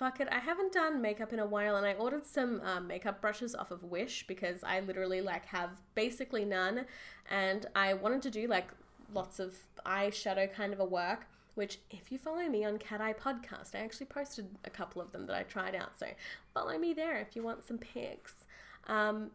fuck 0.00 0.18
it, 0.18 0.28
I 0.32 0.38
haven't 0.38 0.72
done 0.72 1.02
makeup 1.02 1.30
in 1.30 1.38
a 1.38 1.44
while, 1.44 1.76
and 1.76 1.84
I 1.86 1.92
ordered 1.92 2.24
some 2.24 2.62
um, 2.64 2.86
makeup 2.86 3.20
brushes 3.20 3.54
off 3.54 3.70
of 3.70 3.84
Wish 3.84 4.26
because 4.26 4.64
I 4.64 4.80
literally 4.80 5.20
like 5.20 5.44
have 5.46 5.72
basically 5.94 6.46
none, 6.46 6.86
and 7.30 7.66
I 7.76 7.92
wanted 7.92 8.22
to 8.22 8.30
do 8.30 8.48
like 8.48 8.68
lots 9.12 9.38
of 9.38 9.54
eyeshadow 9.84 10.50
kind 10.52 10.72
of 10.72 10.80
a 10.80 10.86
work. 10.86 11.26
Which, 11.54 11.80
if 11.90 12.10
you 12.10 12.16
follow 12.16 12.48
me 12.48 12.64
on 12.64 12.78
Cat 12.78 13.02
Eye 13.02 13.12
Podcast, 13.12 13.74
I 13.74 13.80
actually 13.80 14.06
posted 14.06 14.48
a 14.64 14.70
couple 14.70 15.02
of 15.02 15.12
them 15.12 15.26
that 15.26 15.36
I 15.36 15.42
tried 15.42 15.74
out. 15.74 15.98
So 15.98 16.06
follow 16.54 16.78
me 16.78 16.94
there 16.94 17.18
if 17.18 17.36
you 17.36 17.42
want 17.42 17.66
some 17.66 17.76
pics. 17.76 18.46
Um, 18.86 19.32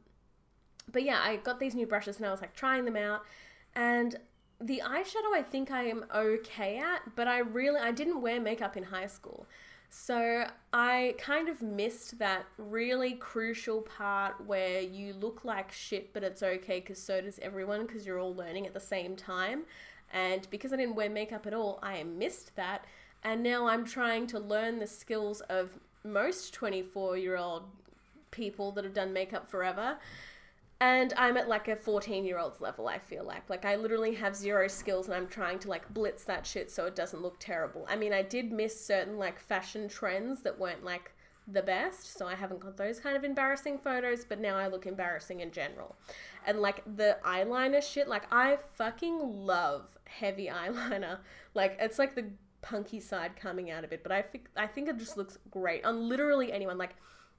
but 0.91 1.03
yeah, 1.03 1.19
I 1.21 1.35
got 1.35 1.59
these 1.59 1.75
new 1.75 1.85
brushes 1.85 2.17
and 2.17 2.25
I 2.25 2.31
was 2.31 2.41
like 2.41 2.55
trying 2.55 2.85
them 2.85 2.95
out, 2.95 3.21
and 3.75 4.15
the 4.59 4.81
eyeshadow 4.83 5.31
I 5.35 5.43
think 5.43 5.69
I 5.69 5.83
am 5.83 6.05
okay 6.15 6.79
at, 6.79 7.15
but 7.15 7.27
I 7.27 7.39
really 7.39 7.79
I 7.79 7.91
didn't 7.91 8.21
wear 8.21 8.41
makeup 8.41 8.75
in 8.75 8.85
high 8.85 9.07
school. 9.07 9.45
So 9.89 10.45
I 10.73 11.15
kind 11.17 11.47
of 11.47 11.61
missed 11.61 12.19
that 12.19 12.45
really 12.57 13.13
crucial 13.13 13.81
part 13.81 14.45
where 14.45 14.81
you 14.81 15.13
look 15.13 15.45
like 15.45 15.71
shit, 15.71 16.13
but 16.13 16.23
it's 16.23 16.43
okay 16.43 16.79
because 16.79 17.01
so 17.01 17.21
does 17.21 17.39
everyone 17.39 17.85
because 17.85 18.05
you're 18.05 18.19
all 18.19 18.35
learning 18.35 18.67
at 18.67 18.73
the 18.73 18.79
same 18.79 19.15
time. 19.15 19.63
And 20.13 20.47
because 20.49 20.73
I 20.73 20.77
didn't 20.77 20.95
wear 20.95 21.09
makeup 21.09 21.45
at 21.45 21.53
all, 21.53 21.79
I 21.81 22.03
missed 22.03 22.55
that. 22.55 22.85
And 23.23 23.41
now 23.41 23.67
I'm 23.67 23.85
trying 23.85 24.27
to 24.27 24.39
learn 24.39 24.79
the 24.79 24.87
skills 24.87 25.41
of 25.41 25.79
most 26.03 26.53
24 26.53 27.17
year 27.17 27.37
old 27.37 27.63
people 28.31 28.71
that 28.73 28.83
have 28.83 28.93
done 28.93 29.13
makeup 29.13 29.49
forever 29.49 29.97
and 30.81 31.13
I'm 31.17 31.37
at 31.37 31.47
like 31.47 31.67
a 31.67 31.75
14 31.75 32.25
year 32.25 32.37
old's 32.37 32.61
level, 32.61 32.87
I 32.87 32.99
feel 32.99 33.23
like. 33.23 33.49
Like, 33.49 33.65
I 33.65 33.75
literally 33.75 34.15
have 34.15 34.35
zero 34.35 34.67
skills 34.67 35.07
and 35.07 35.15
I'm 35.15 35.27
trying 35.27 35.59
to 35.59 35.69
like 35.69 35.93
blitz 35.93 36.23
that 36.25 36.45
shit 36.45 36.69
so 36.69 36.85
it 36.85 36.95
doesn't 36.95 37.21
look 37.21 37.37
terrible. 37.39 37.85
I 37.89 37.95
mean, 37.95 38.13
I 38.13 38.21
did 38.21 38.51
miss 38.51 38.85
certain 38.85 39.17
like 39.17 39.39
fashion 39.39 39.87
trends 39.87 40.41
that 40.41 40.59
weren't 40.59 40.83
like 40.83 41.11
the 41.47 41.61
best, 41.61 42.17
so 42.17 42.27
I 42.27 42.35
haven't 42.35 42.59
got 42.59 42.75
those 42.75 42.99
kind 42.99 43.15
of 43.15 43.23
embarrassing 43.23 43.77
photos, 43.77 44.25
but 44.25 44.39
now 44.39 44.57
I 44.57 44.67
look 44.67 44.85
embarrassing 44.85 45.39
in 45.41 45.51
general. 45.51 45.95
And 46.45 46.59
like 46.59 46.83
the 46.97 47.17
eyeliner 47.23 47.81
shit, 47.81 48.07
like, 48.07 48.23
I 48.31 48.57
fucking 48.73 49.19
love 49.19 49.97
heavy 50.05 50.47
eyeliner. 50.53 51.19
Like, 51.53 51.77
it's 51.79 51.99
like 51.99 52.15
the 52.15 52.25
punky 52.65 52.99
side 52.99 53.35
coming 53.35 53.69
out 53.69 53.83
of 53.83 53.93
it, 53.93 54.01
but 54.03 54.11
I 54.11 54.23
think 54.23 54.47
I 54.57 54.65
think 54.65 54.89
it 54.89 54.97
just 54.97 55.17
looks 55.17 55.37
great 55.51 55.85
on 55.85 56.09
literally 56.09 56.51
anyone. 56.51 56.77
Like 56.79 56.95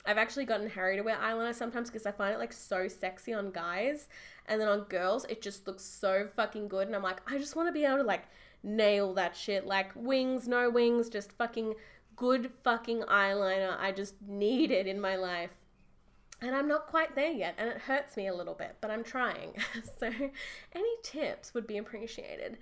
I've 0.06 0.18
actually 0.18 0.44
gotten 0.44 0.70
Harry 0.70 0.96
to 0.96 1.02
wear 1.02 1.16
eyeliner 1.16 1.54
sometimes 1.54 1.90
because 1.90 2.06
I 2.06 2.12
find 2.12 2.34
it 2.34 2.38
like 2.38 2.52
so 2.52 2.88
sexy 2.88 3.32
on 3.32 3.50
guys, 3.50 4.08
and 4.46 4.60
then 4.60 4.68
on 4.68 4.80
girls 4.84 5.24
it 5.26 5.42
just 5.42 5.66
looks 5.66 5.84
so 5.84 6.28
fucking 6.36 6.68
good, 6.68 6.86
and 6.86 6.96
I'm 6.96 7.02
like, 7.02 7.20
I 7.30 7.38
just 7.38 7.56
want 7.56 7.68
to 7.68 7.72
be 7.72 7.84
able 7.84 7.98
to 7.98 8.02
like 8.02 8.24
nail 8.62 9.14
that 9.14 9.36
shit. 9.36 9.66
Like 9.66 9.92
wings, 9.94 10.46
no 10.48 10.70
wings, 10.70 11.08
just 11.08 11.32
fucking 11.32 11.74
good 12.16 12.50
fucking 12.64 13.02
eyeliner. 13.02 13.78
I 13.78 13.92
just 13.92 14.14
need 14.26 14.70
it 14.70 14.86
in 14.86 15.00
my 15.00 15.16
life. 15.16 15.50
And 16.42 16.54
I'm 16.54 16.68
not 16.68 16.86
quite 16.86 17.14
there 17.14 17.30
yet, 17.30 17.54
and 17.56 17.70
it 17.70 17.78
hurts 17.78 18.16
me 18.16 18.26
a 18.26 18.34
little 18.34 18.52
bit, 18.52 18.76
but 18.82 18.90
I'm 18.90 19.02
trying. 19.02 19.54
so, 19.98 20.06
any 20.74 20.94
tips 21.02 21.54
would 21.54 21.66
be 21.66 21.78
appreciated. 21.78 22.58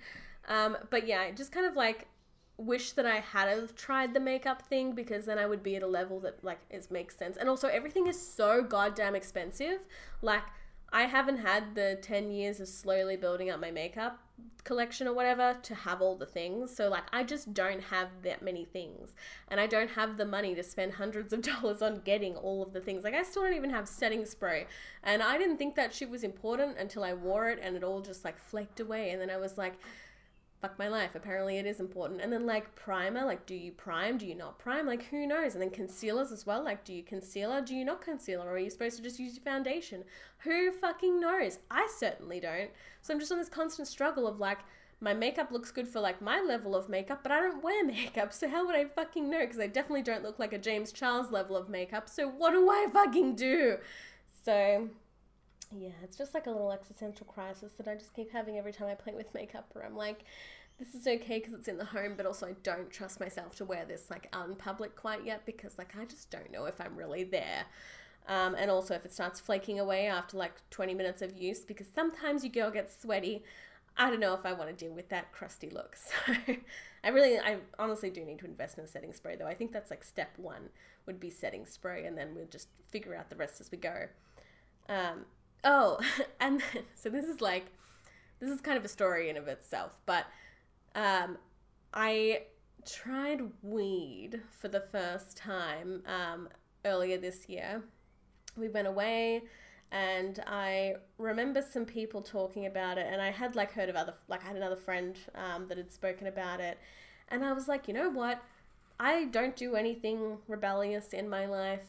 Um, 0.47 0.77
but 0.89 1.05
yeah, 1.07 1.29
just 1.31 1.51
kind 1.51 1.65
of 1.65 1.75
like 1.75 2.07
wish 2.57 2.93
that 2.93 3.05
I 3.05 3.19
had 3.19 3.49
have 3.49 3.75
tried 3.75 4.13
the 4.13 4.19
makeup 4.19 4.61
thing 4.61 4.93
because 4.93 5.25
then 5.25 5.37
I 5.37 5.45
would 5.45 5.63
be 5.63 5.75
at 5.75 5.83
a 5.83 5.87
level 5.87 6.19
that 6.21 6.43
like 6.43 6.59
it 6.69 6.89
makes 6.89 7.17
sense. 7.17 7.37
And 7.37 7.49
also 7.49 7.67
everything 7.67 8.07
is 8.07 8.19
so 8.19 8.63
goddamn 8.63 9.15
expensive. 9.15 9.79
Like 10.21 10.43
I 10.91 11.03
haven't 11.03 11.39
had 11.39 11.75
the 11.75 11.97
10 12.01 12.31
years 12.31 12.59
of 12.59 12.67
slowly 12.67 13.17
building 13.17 13.49
up 13.49 13.59
my 13.59 13.71
makeup 13.71 14.19
collection 14.63 15.07
or 15.07 15.13
whatever 15.13 15.57
to 15.61 15.75
have 15.75 16.01
all 16.01 16.15
the 16.15 16.25
things. 16.25 16.75
So 16.75 16.89
like 16.89 17.03
I 17.11 17.23
just 17.23 17.53
don't 17.53 17.83
have 17.83 18.09
that 18.23 18.41
many 18.41 18.65
things. 18.65 19.13
And 19.49 19.59
I 19.59 19.67
don't 19.67 19.91
have 19.91 20.17
the 20.17 20.25
money 20.25 20.55
to 20.55 20.63
spend 20.63 20.93
hundreds 20.93 21.33
of 21.33 21.41
dollars 21.53 21.81
on 21.81 22.01
getting 22.05 22.35
all 22.35 22.63
of 22.63 22.73
the 22.73 22.81
things. 22.81 23.03
Like 23.03 23.13
I 23.13 23.23
still 23.23 23.43
don't 23.43 23.53
even 23.53 23.69
have 23.69 23.87
setting 23.87 24.25
spray. 24.25 24.67
And 25.03 25.21
I 25.21 25.37
didn't 25.37 25.57
think 25.57 25.75
that 25.75 25.93
shit 25.93 26.09
was 26.09 26.23
important 26.23 26.77
until 26.77 27.03
I 27.03 27.13
wore 27.13 27.49
it 27.49 27.59
and 27.61 27.75
it 27.75 27.83
all 27.83 28.01
just 28.01 28.23
like 28.25 28.37
flaked 28.37 28.79
away 28.79 29.11
and 29.11 29.21
then 29.21 29.29
I 29.29 29.37
was 29.37 29.57
like 29.57 29.73
fuck 30.65 30.79
my 30.79 30.87
life. 30.87 31.11
Apparently 31.13 31.57
it 31.57 31.65
is 31.67 31.79
important. 31.79 32.21
And 32.21 32.33
then 32.33 32.45
like 32.47 32.73
primer, 32.75 33.23
like 33.23 33.45
do 33.45 33.53
you 33.53 33.71
prime? 33.71 34.17
Do 34.17 34.25
you 34.25 34.33
not 34.33 34.57
prime? 34.57 34.87
Like 34.87 35.05
who 35.05 35.27
knows? 35.27 35.53
And 35.53 35.61
then 35.61 35.69
concealers 35.69 36.31
as 36.31 36.45
well. 36.45 36.63
Like 36.63 36.83
do 36.83 36.93
you 36.93 37.03
concealer? 37.03 37.61
Do 37.61 37.75
you 37.75 37.85
not 37.85 38.01
concealer? 38.01 38.45
Or 38.47 38.53
are 38.53 38.57
you 38.57 38.71
supposed 38.71 38.97
to 38.97 39.03
just 39.03 39.19
use 39.19 39.35
your 39.35 39.43
foundation? 39.43 40.03
Who 40.39 40.71
fucking 40.71 41.19
knows? 41.19 41.59
I 41.69 41.87
certainly 41.99 42.39
don't. 42.39 42.71
So 43.01 43.13
I'm 43.13 43.19
just 43.19 43.31
on 43.31 43.37
this 43.37 43.49
constant 43.49 43.87
struggle 43.87 44.27
of 44.27 44.39
like 44.39 44.59
my 45.01 45.13
makeup 45.13 45.51
looks 45.51 45.71
good 45.71 45.87
for 45.87 45.99
like 45.99 46.21
my 46.21 46.41
level 46.41 46.75
of 46.75 46.89
makeup, 46.89 47.19
but 47.21 47.31
I 47.31 47.41
don't 47.41 47.63
wear 47.63 47.85
makeup. 47.85 48.33
So 48.33 48.49
how 48.49 48.65
would 48.65 48.75
I 48.75 48.85
fucking 48.85 49.29
know? 49.29 49.41
Because 49.41 49.59
I 49.59 49.67
definitely 49.67 50.03
don't 50.03 50.23
look 50.23 50.39
like 50.39 50.53
a 50.53 50.57
James 50.57 50.91
Charles 50.91 51.31
level 51.31 51.55
of 51.55 51.69
makeup. 51.69 52.09
So 52.09 52.27
what 52.27 52.51
do 52.51 52.69
I 52.69 52.87
fucking 52.91 53.35
do? 53.35 53.77
So 54.43 54.89
yeah, 55.71 55.89
it's 56.03 56.17
just 56.17 56.33
like 56.33 56.47
a 56.47 56.51
little 56.51 56.71
existential 56.71 57.25
crisis 57.25 57.73
that 57.73 57.87
I 57.87 57.95
just 57.95 58.13
keep 58.13 58.31
having 58.31 58.57
every 58.57 58.71
time 58.71 58.87
I 58.87 58.95
play 58.95 59.13
with 59.13 59.33
makeup 59.33 59.69
where 59.73 59.85
I'm 59.85 59.95
like, 59.95 60.23
this 60.77 60.93
is 60.93 61.07
okay 61.07 61.39
because 61.39 61.53
it's 61.53 61.67
in 61.67 61.77
the 61.77 61.85
home, 61.85 62.13
but 62.17 62.25
also 62.25 62.47
I 62.47 62.55
don't 62.63 62.89
trust 62.89 63.19
myself 63.19 63.55
to 63.57 63.65
wear 63.65 63.85
this 63.85 64.09
like 64.09 64.27
out 64.33 64.49
in 64.49 64.55
public 64.55 64.95
quite 64.95 65.25
yet 65.25 65.45
because 65.45 65.77
like 65.77 65.95
I 65.97 66.05
just 66.05 66.29
don't 66.29 66.51
know 66.51 66.65
if 66.65 66.81
I'm 66.81 66.95
really 66.95 67.23
there. 67.23 67.65
Um, 68.27 68.55
and 68.55 68.71
also 68.71 68.95
if 68.95 69.05
it 69.05 69.13
starts 69.13 69.39
flaking 69.39 69.79
away 69.79 70.07
after 70.07 70.35
like 70.35 70.67
20 70.71 70.93
minutes 70.93 71.21
of 71.21 71.37
use 71.37 71.59
because 71.59 71.87
sometimes 71.93 72.43
your 72.43 72.51
girl 72.51 72.71
gets 72.71 72.99
sweaty. 72.99 73.43
I 73.97 74.09
don't 74.09 74.19
know 74.19 74.33
if 74.33 74.45
I 74.45 74.51
want 74.51 74.69
to 74.69 74.75
deal 74.75 74.93
with 74.93 75.09
that 75.09 75.31
crusty 75.31 75.69
look. 75.69 75.97
So 76.25 76.55
I 77.03 77.09
really, 77.09 77.37
I 77.37 77.57
honestly 77.77 78.09
do 78.09 78.25
need 78.25 78.39
to 78.39 78.45
invest 78.45 78.79
in 78.79 78.83
a 78.83 78.87
setting 78.87 79.13
spray 79.13 79.35
though. 79.35 79.45
I 79.45 79.53
think 79.53 79.71
that's 79.71 79.91
like 79.91 80.03
step 80.03 80.31
one 80.37 80.69
would 81.05 81.19
be 81.19 81.29
setting 81.29 81.67
spray 81.67 82.03
and 82.03 82.17
then 82.17 82.33
we'll 82.33 82.47
just 82.47 82.67
figure 82.89 83.13
out 83.13 83.29
the 83.29 83.35
rest 83.35 83.61
as 83.61 83.69
we 83.69 83.77
go. 83.77 84.07
Um, 84.89 85.25
oh, 85.63 85.99
and 86.39 86.63
so 86.95 87.11
this 87.11 87.25
is 87.25 87.41
like, 87.41 87.67
this 88.39 88.49
is 88.49 88.59
kind 88.59 88.75
of 88.75 88.83
a 88.83 88.87
story 88.87 89.29
in 89.29 89.37
of 89.37 89.47
itself, 89.47 89.99
but 90.07 90.25
um, 90.95 91.37
I 91.93 92.43
tried 92.85 93.41
weed 93.61 94.41
for 94.49 94.67
the 94.67 94.79
first 94.79 95.37
time 95.37 96.03
um, 96.05 96.49
earlier 96.83 97.17
this 97.17 97.49
year. 97.49 97.83
We 98.57 98.69
went 98.69 98.87
away 98.87 99.43
and 99.91 100.41
I 100.47 100.95
remember 101.17 101.61
some 101.61 101.85
people 101.85 102.21
talking 102.21 102.65
about 102.65 102.97
it 102.97 103.07
and 103.11 103.21
I 103.21 103.31
had 103.31 103.55
like 103.55 103.71
heard 103.71 103.89
of 103.89 103.95
other 103.95 104.13
like 104.27 104.43
I 104.43 104.47
had 104.47 104.55
another 104.55 104.75
friend 104.75 105.17
um, 105.35 105.67
that 105.67 105.77
had 105.77 105.91
spoken 105.91 106.27
about 106.27 106.59
it 106.59 106.79
and 107.29 107.43
I 107.43 107.53
was 107.53 107.67
like, 107.67 107.87
you 107.87 107.93
know 107.93 108.09
what? 108.09 108.41
I 108.99 109.25
don't 109.25 109.55
do 109.55 109.75
anything 109.75 110.37
rebellious 110.47 111.13
in 111.13 111.29
my 111.29 111.45
life 111.45 111.85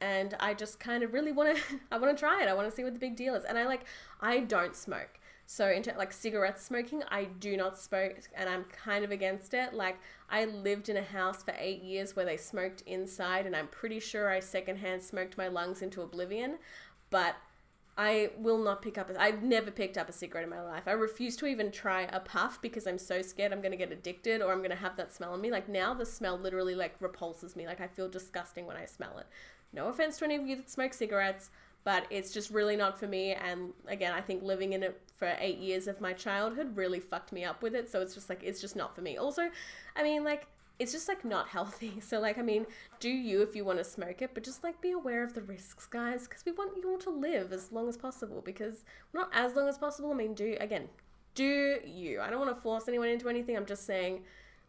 and 0.00 0.34
I 0.38 0.54
just 0.54 0.78
kind 0.78 1.02
of 1.02 1.12
really 1.12 1.32
want 1.32 1.56
to 1.56 1.62
I 1.92 1.98
want 1.98 2.16
to 2.16 2.20
try 2.20 2.42
it. 2.42 2.48
I 2.48 2.54
want 2.54 2.68
to 2.68 2.74
see 2.74 2.84
what 2.84 2.92
the 2.92 3.00
big 3.00 3.16
deal 3.16 3.34
is. 3.34 3.44
And 3.44 3.58
I 3.58 3.66
like 3.66 3.84
I 4.20 4.40
don't 4.40 4.76
smoke. 4.76 5.18
So 5.46 5.68
into 5.68 5.94
like 5.96 6.12
cigarette 6.12 6.58
smoking, 6.58 7.02
I 7.08 7.24
do 7.24 7.56
not 7.56 7.78
smoke 7.78 8.14
and 8.34 8.48
I'm 8.48 8.64
kind 8.64 9.04
of 9.04 9.10
against 9.10 9.54
it. 9.54 9.74
Like 9.74 9.98
I 10.30 10.46
lived 10.46 10.88
in 10.88 10.96
a 10.96 11.02
house 11.02 11.42
for 11.42 11.54
8 11.56 11.82
years 11.82 12.16
where 12.16 12.24
they 12.24 12.36
smoked 12.36 12.82
inside 12.86 13.46
and 13.46 13.54
I'm 13.54 13.68
pretty 13.68 14.00
sure 14.00 14.30
I 14.30 14.40
secondhand 14.40 15.02
smoked 15.02 15.36
my 15.36 15.48
lungs 15.48 15.82
into 15.82 16.02
oblivion, 16.02 16.58
but 17.10 17.36
I 17.96 18.30
will 18.38 18.58
not 18.58 18.82
pick 18.82 18.98
up. 18.98 19.10
A, 19.10 19.20
I've 19.20 19.42
never 19.42 19.70
picked 19.70 19.96
up 19.96 20.08
a 20.08 20.12
cigarette 20.12 20.44
in 20.44 20.50
my 20.50 20.62
life. 20.62 20.84
I 20.86 20.92
refuse 20.92 21.36
to 21.36 21.46
even 21.46 21.70
try 21.70 22.02
a 22.02 22.18
puff 22.18 22.60
because 22.60 22.86
I'm 22.86 22.98
so 22.98 23.22
scared 23.22 23.52
I'm 23.52 23.60
gonna 23.60 23.76
get 23.76 23.92
addicted 23.92 24.42
or 24.42 24.52
I'm 24.52 24.62
gonna 24.62 24.74
have 24.74 24.96
that 24.96 25.12
smell 25.12 25.32
on 25.32 25.40
me. 25.40 25.50
Like 25.50 25.68
now, 25.68 25.94
the 25.94 26.06
smell 26.06 26.36
literally 26.36 26.74
like 26.74 26.96
repulses 27.00 27.54
me. 27.54 27.66
Like 27.66 27.80
I 27.80 27.86
feel 27.86 28.08
disgusting 28.08 28.66
when 28.66 28.76
I 28.76 28.86
smell 28.86 29.18
it. 29.18 29.26
No 29.72 29.88
offense 29.88 30.18
to 30.18 30.24
any 30.24 30.36
of 30.36 30.46
you 30.46 30.56
that 30.56 30.70
smoke 30.70 30.94
cigarettes, 30.94 31.50
but 31.84 32.06
it's 32.10 32.32
just 32.32 32.50
really 32.50 32.76
not 32.76 32.98
for 32.98 33.06
me. 33.06 33.32
And 33.32 33.72
again, 33.86 34.12
I 34.12 34.20
think 34.20 34.42
living 34.42 34.72
in 34.72 34.82
it 34.82 35.00
for 35.16 35.36
eight 35.38 35.58
years 35.58 35.86
of 35.86 36.00
my 36.00 36.14
childhood 36.14 36.76
really 36.76 36.98
fucked 36.98 37.30
me 37.30 37.44
up 37.44 37.62
with 37.62 37.74
it. 37.74 37.90
So 37.90 38.00
it's 38.00 38.14
just 38.14 38.28
like, 38.28 38.42
it's 38.42 38.60
just 38.60 38.74
not 38.74 38.94
for 38.94 39.02
me. 39.02 39.18
Also, 39.18 39.50
I 39.94 40.02
mean, 40.02 40.24
like, 40.24 40.46
it's 40.78 40.92
just 40.92 41.06
like 41.08 41.24
not 41.24 41.48
healthy. 41.56 42.00
So, 42.00 42.20
like, 42.20 42.38
I 42.38 42.42
mean, 42.42 42.66
do 43.00 43.10
you 43.10 43.42
if 43.42 43.54
you 43.54 43.64
want 43.64 43.78
to 43.78 43.84
smoke 43.84 44.22
it, 44.22 44.30
but 44.34 44.42
just 44.42 44.64
like 44.64 44.80
be 44.80 44.92
aware 44.92 45.22
of 45.22 45.34
the 45.34 45.42
risks, 45.42 45.86
guys, 45.86 46.26
because 46.26 46.44
we 46.44 46.52
want 46.52 46.76
you 46.76 46.90
all 46.90 46.98
to 46.98 47.10
live 47.10 47.52
as 47.52 47.70
long 47.70 47.88
as 47.88 47.96
possible. 47.96 48.42
Because 48.44 48.84
not 49.12 49.28
as 49.32 49.54
long 49.54 49.68
as 49.68 49.78
possible. 49.78 50.10
I 50.10 50.14
mean, 50.14 50.34
do 50.34 50.56
again, 50.60 50.88
do 51.34 51.78
you? 51.84 52.20
I 52.20 52.30
don't 52.30 52.40
want 52.40 52.54
to 52.54 52.60
force 52.60 52.88
anyone 52.88 53.08
into 53.08 53.28
anything. 53.28 53.56
I'm 53.56 53.66
just 53.66 53.84
saying, 53.84 54.22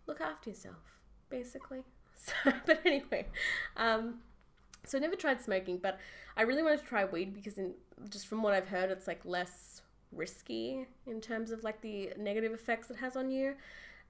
look 0.06 0.20
after 0.22 0.50
yourself, 0.50 1.00
basically. 1.30 1.80
So, 2.18 2.52
but 2.66 2.82
anyway, 2.86 3.28
um, 3.78 4.16
so 4.86 4.98
I 4.98 5.02
never 5.02 5.16
tried 5.16 5.42
smoking, 5.42 5.78
but 5.78 6.00
I 6.38 6.44
really 6.44 6.64
wanted 6.64 6.80
to 6.80 6.86
try 6.86 7.06
weed 7.06 7.34
because, 7.34 7.58
in 7.58 7.74
just 8.10 8.28
from 8.28 8.44
what 8.44 8.54
I've 8.54 8.68
heard, 8.68 8.92
it's 8.92 9.08
like 9.08 9.22
less 9.26 9.82
risky 10.12 10.88
in 11.08 11.22
terms 11.22 11.52
of 11.52 11.64
like 11.64 11.82
the 11.82 12.12
negative 12.18 12.54
effects 12.54 12.90
it 12.90 12.98
has 12.98 13.16
on 13.16 13.32
you. 13.32 13.56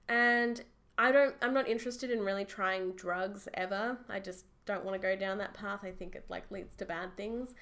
And 0.08 0.62
I 0.98 1.12
don't, 1.12 1.34
I'm 1.42 1.52
not 1.52 1.68
interested 1.68 2.10
in 2.10 2.20
really 2.20 2.44
trying 2.44 2.92
drugs 2.92 3.48
ever. 3.54 3.98
I 4.08 4.20
just 4.20 4.44
don't 4.64 4.84
want 4.84 5.00
to 5.00 5.06
go 5.06 5.16
down 5.16 5.38
that 5.38 5.54
path. 5.54 5.80
I 5.82 5.90
think 5.90 6.14
it 6.14 6.24
like 6.28 6.50
leads 6.50 6.74
to 6.76 6.84
bad 6.84 7.16
things. 7.16 7.54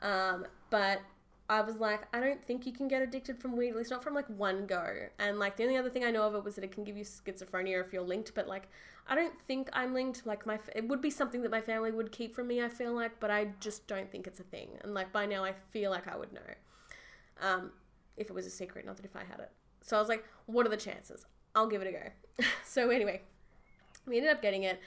Um, 0.00 0.46
but 0.70 1.00
I 1.48 1.60
was 1.60 1.76
like, 1.76 2.08
I 2.12 2.20
don't 2.20 2.44
think 2.44 2.66
you 2.66 2.72
can 2.72 2.88
get 2.88 3.02
addicted 3.02 3.38
from 3.38 3.56
weed, 3.56 3.70
at 3.70 3.76
least 3.76 3.90
not 3.90 4.02
from 4.02 4.14
like 4.14 4.26
one 4.28 4.66
go. 4.66 5.06
And 5.18 5.38
like 5.38 5.56
the 5.56 5.62
only 5.62 5.76
other 5.76 5.90
thing 5.90 6.04
I 6.04 6.10
know 6.10 6.22
of 6.22 6.34
it 6.34 6.44
was 6.44 6.56
that 6.56 6.64
it 6.64 6.72
can 6.72 6.82
give 6.82 6.96
you 6.96 7.04
schizophrenia 7.04 7.84
if 7.84 7.92
you're 7.92 8.02
linked, 8.02 8.34
but 8.34 8.48
like 8.48 8.68
I 9.08 9.14
don't 9.14 9.34
think 9.46 9.70
I'm 9.72 9.94
linked. 9.94 10.26
Like 10.26 10.46
my, 10.46 10.58
it 10.74 10.88
would 10.88 11.00
be 11.00 11.10
something 11.10 11.42
that 11.42 11.50
my 11.50 11.60
family 11.60 11.92
would 11.92 12.10
keep 12.10 12.34
from 12.34 12.48
me. 12.48 12.62
I 12.62 12.68
feel 12.68 12.92
like, 12.92 13.20
but 13.20 13.30
I 13.30 13.50
just 13.60 13.86
don't 13.86 14.10
think 14.10 14.26
it's 14.26 14.40
a 14.40 14.44
thing. 14.44 14.70
And 14.82 14.94
like 14.94 15.12
by 15.12 15.26
now, 15.26 15.44
I 15.44 15.54
feel 15.70 15.90
like 15.90 16.08
I 16.08 16.16
would 16.16 16.32
know, 16.32 16.40
um, 17.40 17.70
if 18.16 18.28
it 18.28 18.32
was 18.32 18.46
a 18.46 18.50
secret. 18.50 18.84
Not 18.84 18.96
that 18.96 19.04
if 19.04 19.14
I 19.14 19.22
had 19.22 19.38
it. 19.38 19.50
So 19.82 19.96
I 19.96 20.00
was 20.00 20.08
like, 20.08 20.24
what 20.46 20.66
are 20.66 20.70
the 20.70 20.76
chances? 20.76 21.24
I'll 21.54 21.68
give 21.68 21.82
it 21.82 21.88
a 21.88 21.92
go. 21.92 22.44
so 22.64 22.90
anyway, 22.90 23.22
we 24.06 24.16
ended 24.16 24.32
up 24.32 24.42
getting 24.42 24.64
it, 24.64 24.80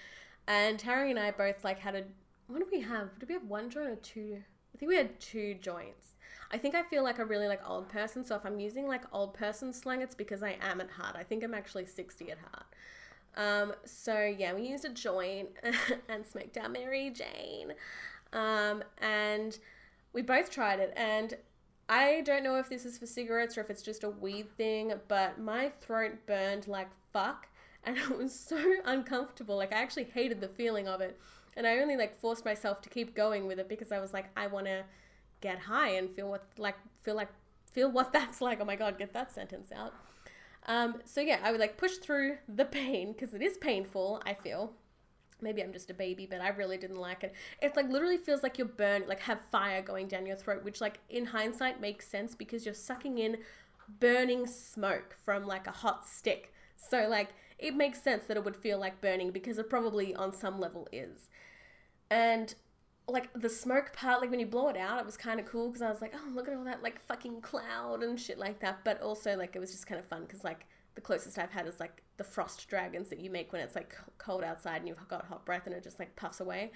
and 0.47 0.81
Harry 0.81 1.09
and 1.09 1.19
I 1.19 1.31
both 1.31 1.63
like 1.63 1.79
had 1.79 1.95
a. 1.95 2.03
What 2.47 2.59
did 2.59 2.67
we 2.71 2.81
have? 2.81 3.17
Did 3.19 3.29
we 3.29 3.33
have 3.33 3.45
one 3.45 3.69
joint 3.69 3.87
or 3.87 3.95
two? 3.95 4.39
I 4.73 4.77
think 4.77 4.89
we 4.89 4.95
had 4.95 5.19
two 5.19 5.55
joints. 5.55 6.15
I 6.51 6.57
think 6.57 6.75
I 6.75 6.83
feel 6.83 7.03
like 7.03 7.19
a 7.19 7.25
really 7.25 7.47
like 7.47 7.61
old 7.67 7.89
person. 7.89 8.25
So 8.25 8.35
if 8.35 8.45
I'm 8.45 8.59
using 8.59 8.87
like 8.87 9.03
old 9.11 9.33
person 9.33 9.71
slang, 9.71 10.01
it's 10.01 10.15
because 10.15 10.41
I 10.41 10.57
am 10.61 10.81
at 10.81 10.89
heart. 10.89 11.15
I 11.17 11.23
think 11.23 11.43
I'm 11.43 11.53
actually 11.53 11.85
60 11.85 12.31
at 12.31 12.37
heart. 12.37 12.65
Um, 13.37 13.73
so 13.85 14.19
yeah, 14.19 14.53
we 14.53 14.63
used 14.63 14.85
a 14.85 14.89
joint 14.89 15.49
and 16.09 16.25
smoked 16.25 16.57
our 16.57 16.69
Mary 16.69 17.11
Jane. 17.11 17.73
Um, 18.33 18.83
and 18.99 19.57
we 20.13 20.21
both 20.21 20.49
tried 20.49 20.79
it 20.79 20.93
and 20.95 21.35
I 21.87 22.21
don't 22.21 22.43
know 22.43 22.55
if 22.55 22.69
this 22.69 22.85
is 22.85 22.99
for 22.99 23.07
cigarettes 23.07 23.57
or 23.57 23.61
if 23.61 23.69
it's 23.71 23.81
just 23.81 24.03
a 24.03 24.09
weed 24.09 24.47
thing, 24.57 24.93
but 25.07 25.39
my 25.39 25.69
throat 25.81 26.13
burned 26.27 26.67
like 26.67 26.89
fuck 27.11 27.47
and 27.83 27.97
it 28.11 28.17
was 28.17 28.33
so 28.33 28.75
uncomfortable. 28.85 29.57
Like 29.57 29.73
I 29.73 29.81
actually 29.81 30.05
hated 30.05 30.41
the 30.41 30.47
feeling 30.47 30.87
of 30.87 31.01
it. 31.01 31.19
And 31.57 31.67
I 31.67 31.79
only 31.79 31.97
like 31.97 32.19
forced 32.19 32.45
myself 32.45 32.81
to 32.81 32.89
keep 32.89 33.15
going 33.15 33.47
with 33.47 33.59
it 33.59 33.67
because 33.67 33.91
I 33.91 33.99
was 33.99 34.13
like, 34.13 34.29
I 34.37 34.47
want 34.47 34.67
to 34.67 34.83
get 35.41 35.59
high 35.59 35.89
and 35.91 36.09
feel 36.09 36.29
what 36.29 36.45
like 36.57 36.75
feel 37.01 37.15
like 37.15 37.29
feel 37.71 37.91
what 37.91 38.13
that's 38.13 38.41
like. 38.41 38.59
Oh 38.61 38.65
my 38.65 38.75
god, 38.75 38.97
get 38.97 39.13
that 39.13 39.31
sentence 39.31 39.71
out. 39.75 39.93
Um, 40.67 41.01
so 41.05 41.21
yeah, 41.21 41.39
I 41.43 41.51
would 41.51 41.59
like 41.59 41.77
push 41.77 41.93
through 41.97 42.37
the 42.47 42.65
pain 42.65 43.13
because 43.13 43.33
it 43.33 43.41
is 43.41 43.57
painful. 43.57 44.21
I 44.25 44.33
feel. 44.33 44.73
Maybe 45.41 45.63
I'm 45.63 45.71
just 45.71 45.89
a 45.89 45.93
baby, 45.93 46.27
but 46.29 46.41
I 46.41 46.49
really 46.49 46.77
didn't 46.77 46.97
like 46.97 47.23
it. 47.23 47.33
It 47.61 47.73
like 47.77 47.87
literally 47.87 48.17
feels 48.17 48.43
like 48.43 48.57
you're 48.57 48.67
burned, 48.67 49.07
like 49.07 49.21
have 49.21 49.39
fire 49.49 49.81
going 49.81 50.09
down 50.09 50.25
your 50.25 50.35
throat, 50.35 50.65
which 50.65 50.81
like 50.81 50.99
in 51.09 51.27
hindsight 51.27 51.79
makes 51.79 52.07
sense 52.07 52.35
because 52.35 52.65
you're 52.65 52.73
sucking 52.73 53.17
in 53.19 53.37
burning 54.01 54.45
smoke 54.45 55.15
from 55.23 55.47
like 55.47 55.65
a 55.65 55.71
hot 55.71 56.05
stick. 56.05 56.53
So 56.75 57.07
like 57.07 57.29
it 57.57 57.73
makes 57.73 58.01
sense 58.01 58.25
that 58.25 58.37
it 58.37 58.43
would 58.43 58.57
feel 58.57 58.79
like 58.79 59.01
burning 59.01 59.31
because 59.31 59.57
it 59.57 59.69
probably 59.69 60.13
on 60.13 60.33
some 60.33 60.59
level 60.59 60.87
is. 60.91 61.29
And 62.11 62.53
like 63.13 63.29
the 63.33 63.49
smoke 63.49 63.93
part, 63.93 64.21
like 64.21 64.29
when 64.29 64.39
you 64.39 64.45
blow 64.45 64.69
it 64.69 64.77
out, 64.77 64.99
it 64.99 65.05
was 65.05 65.17
kind 65.17 65.39
of 65.39 65.45
cool 65.45 65.67
because 65.67 65.81
I 65.81 65.89
was 65.89 66.01
like, 66.01 66.13
oh, 66.15 66.29
look 66.33 66.47
at 66.47 66.53
all 66.53 66.63
that 66.65 66.83
like 66.83 67.01
fucking 67.05 67.41
cloud 67.41 68.03
and 68.03 68.19
shit 68.19 68.37
like 68.37 68.59
that. 68.61 68.79
But 68.83 69.01
also 69.01 69.35
like 69.35 69.55
it 69.55 69.59
was 69.59 69.71
just 69.71 69.87
kind 69.87 69.99
of 69.99 70.05
fun 70.05 70.21
because 70.21 70.43
like 70.43 70.65
the 70.95 71.01
closest 71.01 71.37
I've 71.39 71.51
had 71.51 71.67
is 71.67 71.79
like 71.79 72.03
the 72.17 72.23
frost 72.23 72.67
dragons 72.67 73.09
that 73.09 73.19
you 73.19 73.29
make 73.29 73.53
when 73.53 73.61
it's 73.61 73.75
like 73.75 73.95
cold 74.17 74.43
outside 74.43 74.77
and 74.77 74.87
you've 74.87 75.07
got 75.07 75.25
hot 75.25 75.45
breath 75.45 75.65
and 75.65 75.75
it 75.75 75.83
just 75.83 75.99
like 75.99 76.15
puffs 76.15 76.39
away. 76.39 76.71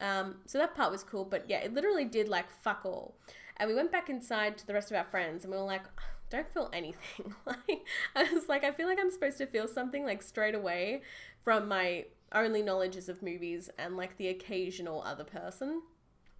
Um, 0.00 0.36
so 0.44 0.58
that 0.58 0.74
part 0.74 0.92
was 0.92 1.02
cool, 1.02 1.24
but 1.24 1.46
yeah, 1.48 1.58
it 1.58 1.72
literally 1.74 2.04
did 2.04 2.28
like 2.28 2.50
fuck 2.50 2.82
all. 2.84 3.16
And 3.56 3.68
we 3.68 3.74
went 3.74 3.90
back 3.90 4.10
inside 4.10 4.58
to 4.58 4.66
the 4.66 4.74
rest 4.74 4.90
of 4.90 4.96
our 4.96 5.04
friends 5.04 5.44
and 5.44 5.52
we 5.52 5.58
were 5.58 5.64
like, 5.64 5.84
don't 6.30 6.52
feel 6.52 6.70
anything. 6.72 7.34
like 7.46 7.80
I 8.14 8.24
was 8.32 8.48
like, 8.48 8.64
I 8.64 8.72
feel 8.72 8.86
like 8.86 8.98
I'm 9.00 9.10
supposed 9.10 9.38
to 9.38 9.46
feel 9.46 9.68
something 9.68 10.04
like 10.04 10.22
straight 10.22 10.54
away 10.54 11.02
from 11.44 11.68
my 11.68 12.04
only 12.32 12.62
knowledges 12.62 13.08
of 13.08 13.22
movies 13.22 13.70
and 13.78 13.96
like 13.96 14.16
the 14.16 14.28
occasional 14.28 15.02
other 15.02 15.24
person. 15.24 15.82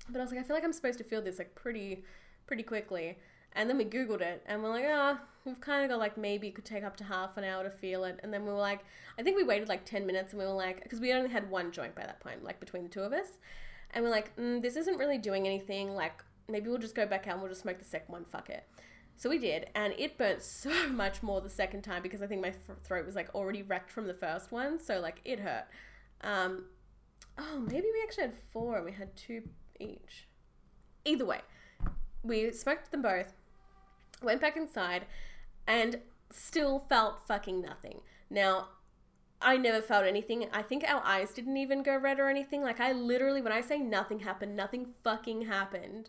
But 0.08 0.20
I 0.20 0.22
was 0.22 0.30
like, 0.30 0.40
I 0.40 0.42
feel 0.42 0.56
like 0.56 0.64
I'm 0.64 0.72
supposed 0.72 0.98
to 0.98 1.04
feel 1.04 1.22
this 1.22 1.38
like 1.38 1.54
pretty 1.54 2.04
pretty 2.46 2.62
quickly. 2.62 3.18
And 3.52 3.70
then 3.70 3.78
we 3.78 3.86
Googled 3.86 4.20
it 4.20 4.42
and 4.46 4.62
we're 4.62 4.68
like, 4.68 4.84
ah, 4.86 5.18
oh, 5.18 5.26
we've 5.44 5.60
kind 5.60 5.82
of 5.82 5.90
got 5.90 5.98
like 5.98 6.18
maybe 6.18 6.48
it 6.48 6.54
could 6.54 6.66
take 6.66 6.84
up 6.84 6.96
to 6.98 7.04
half 7.04 7.36
an 7.38 7.44
hour 7.44 7.64
to 7.64 7.70
feel 7.70 8.04
it. 8.04 8.20
And 8.22 8.32
then 8.32 8.44
we 8.44 8.50
were 8.50 8.58
like, 8.58 8.84
I 9.18 9.22
think 9.22 9.36
we 9.36 9.44
waited 9.44 9.68
like 9.68 9.84
10 9.84 10.06
minutes 10.06 10.32
and 10.32 10.40
we 10.40 10.46
were 10.46 10.52
like, 10.52 10.82
because 10.82 11.00
we 11.00 11.12
only 11.12 11.30
had 11.30 11.50
one 11.50 11.72
joint 11.72 11.94
by 11.94 12.02
that 12.02 12.20
point, 12.20 12.44
like 12.44 12.60
between 12.60 12.82
the 12.82 12.88
two 12.88 13.00
of 13.00 13.12
us. 13.12 13.38
And 13.92 14.04
we're 14.04 14.10
like, 14.10 14.36
mm, 14.36 14.60
this 14.60 14.76
isn't 14.76 14.98
really 14.98 15.16
doing 15.16 15.46
anything. 15.46 15.94
Like, 15.94 16.22
maybe 16.48 16.68
we'll 16.68 16.78
just 16.78 16.94
go 16.94 17.06
back 17.06 17.26
out 17.26 17.34
and 17.34 17.42
we'll 17.42 17.50
just 17.50 17.62
smoke 17.62 17.78
the 17.78 17.84
second 17.84 18.12
one. 18.12 18.24
Fuck 18.30 18.50
it. 18.50 18.64
So 19.16 19.30
we 19.30 19.38
did, 19.38 19.66
and 19.74 19.94
it 19.98 20.18
burnt 20.18 20.42
so 20.42 20.88
much 20.90 21.22
more 21.22 21.40
the 21.40 21.48
second 21.48 21.82
time 21.82 22.02
because 22.02 22.22
I 22.22 22.26
think 22.26 22.42
my 22.42 22.52
throat 22.84 23.06
was 23.06 23.14
like 23.14 23.34
already 23.34 23.62
wrecked 23.62 23.90
from 23.90 24.06
the 24.06 24.14
first 24.14 24.52
one. 24.52 24.78
So 24.78 25.00
like 25.00 25.20
it 25.24 25.40
hurt. 25.40 25.64
Um, 26.22 26.64
oh, 27.38 27.64
maybe 27.66 27.86
we 27.92 28.02
actually 28.02 28.24
had 28.24 28.34
four 28.52 28.76
and 28.76 28.84
we 28.84 28.92
had 28.92 29.16
two 29.16 29.42
each. 29.80 30.26
Either 31.04 31.24
way, 31.24 31.40
we 32.22 32.50
smoked 32.52 32.90
them 32.90 33.02
both, 33.02 33.32
went 34.22 34.40
back 34.40 34.56
inside, 34.56 35.06
and 35.66 36.00
still 36.30 36.80
felt 36.80 37.26
fucking 37.26 37.60
nothing. 37.60 38.00
Now, 38.28 38.68
I 39.40 39.56
never 39.56 39.80
felt 39.80 40.04
anything. 40.04 40.46
I 40.52 40.62
think 40.62 40.84
our 40.84 41.02
eyes 41.04 41.32
didn't 41.32 41.56
even 41.56 41.82
go 41.82 41.96
red 41.96 42.18
or 42.18 42.28
anything. 42.28 42.62
Like, 42.62 42.80
I 42.80 42.92
literally, 42.92 43.42
when 43.42 43.52
I 43.52 43.60
say 43.60 43.78
nothing 43.78 44.20
happened, 44.20 44.56
nothing 44.56 44.88
fucking 45.04 45.42
happened. 45.42 46.08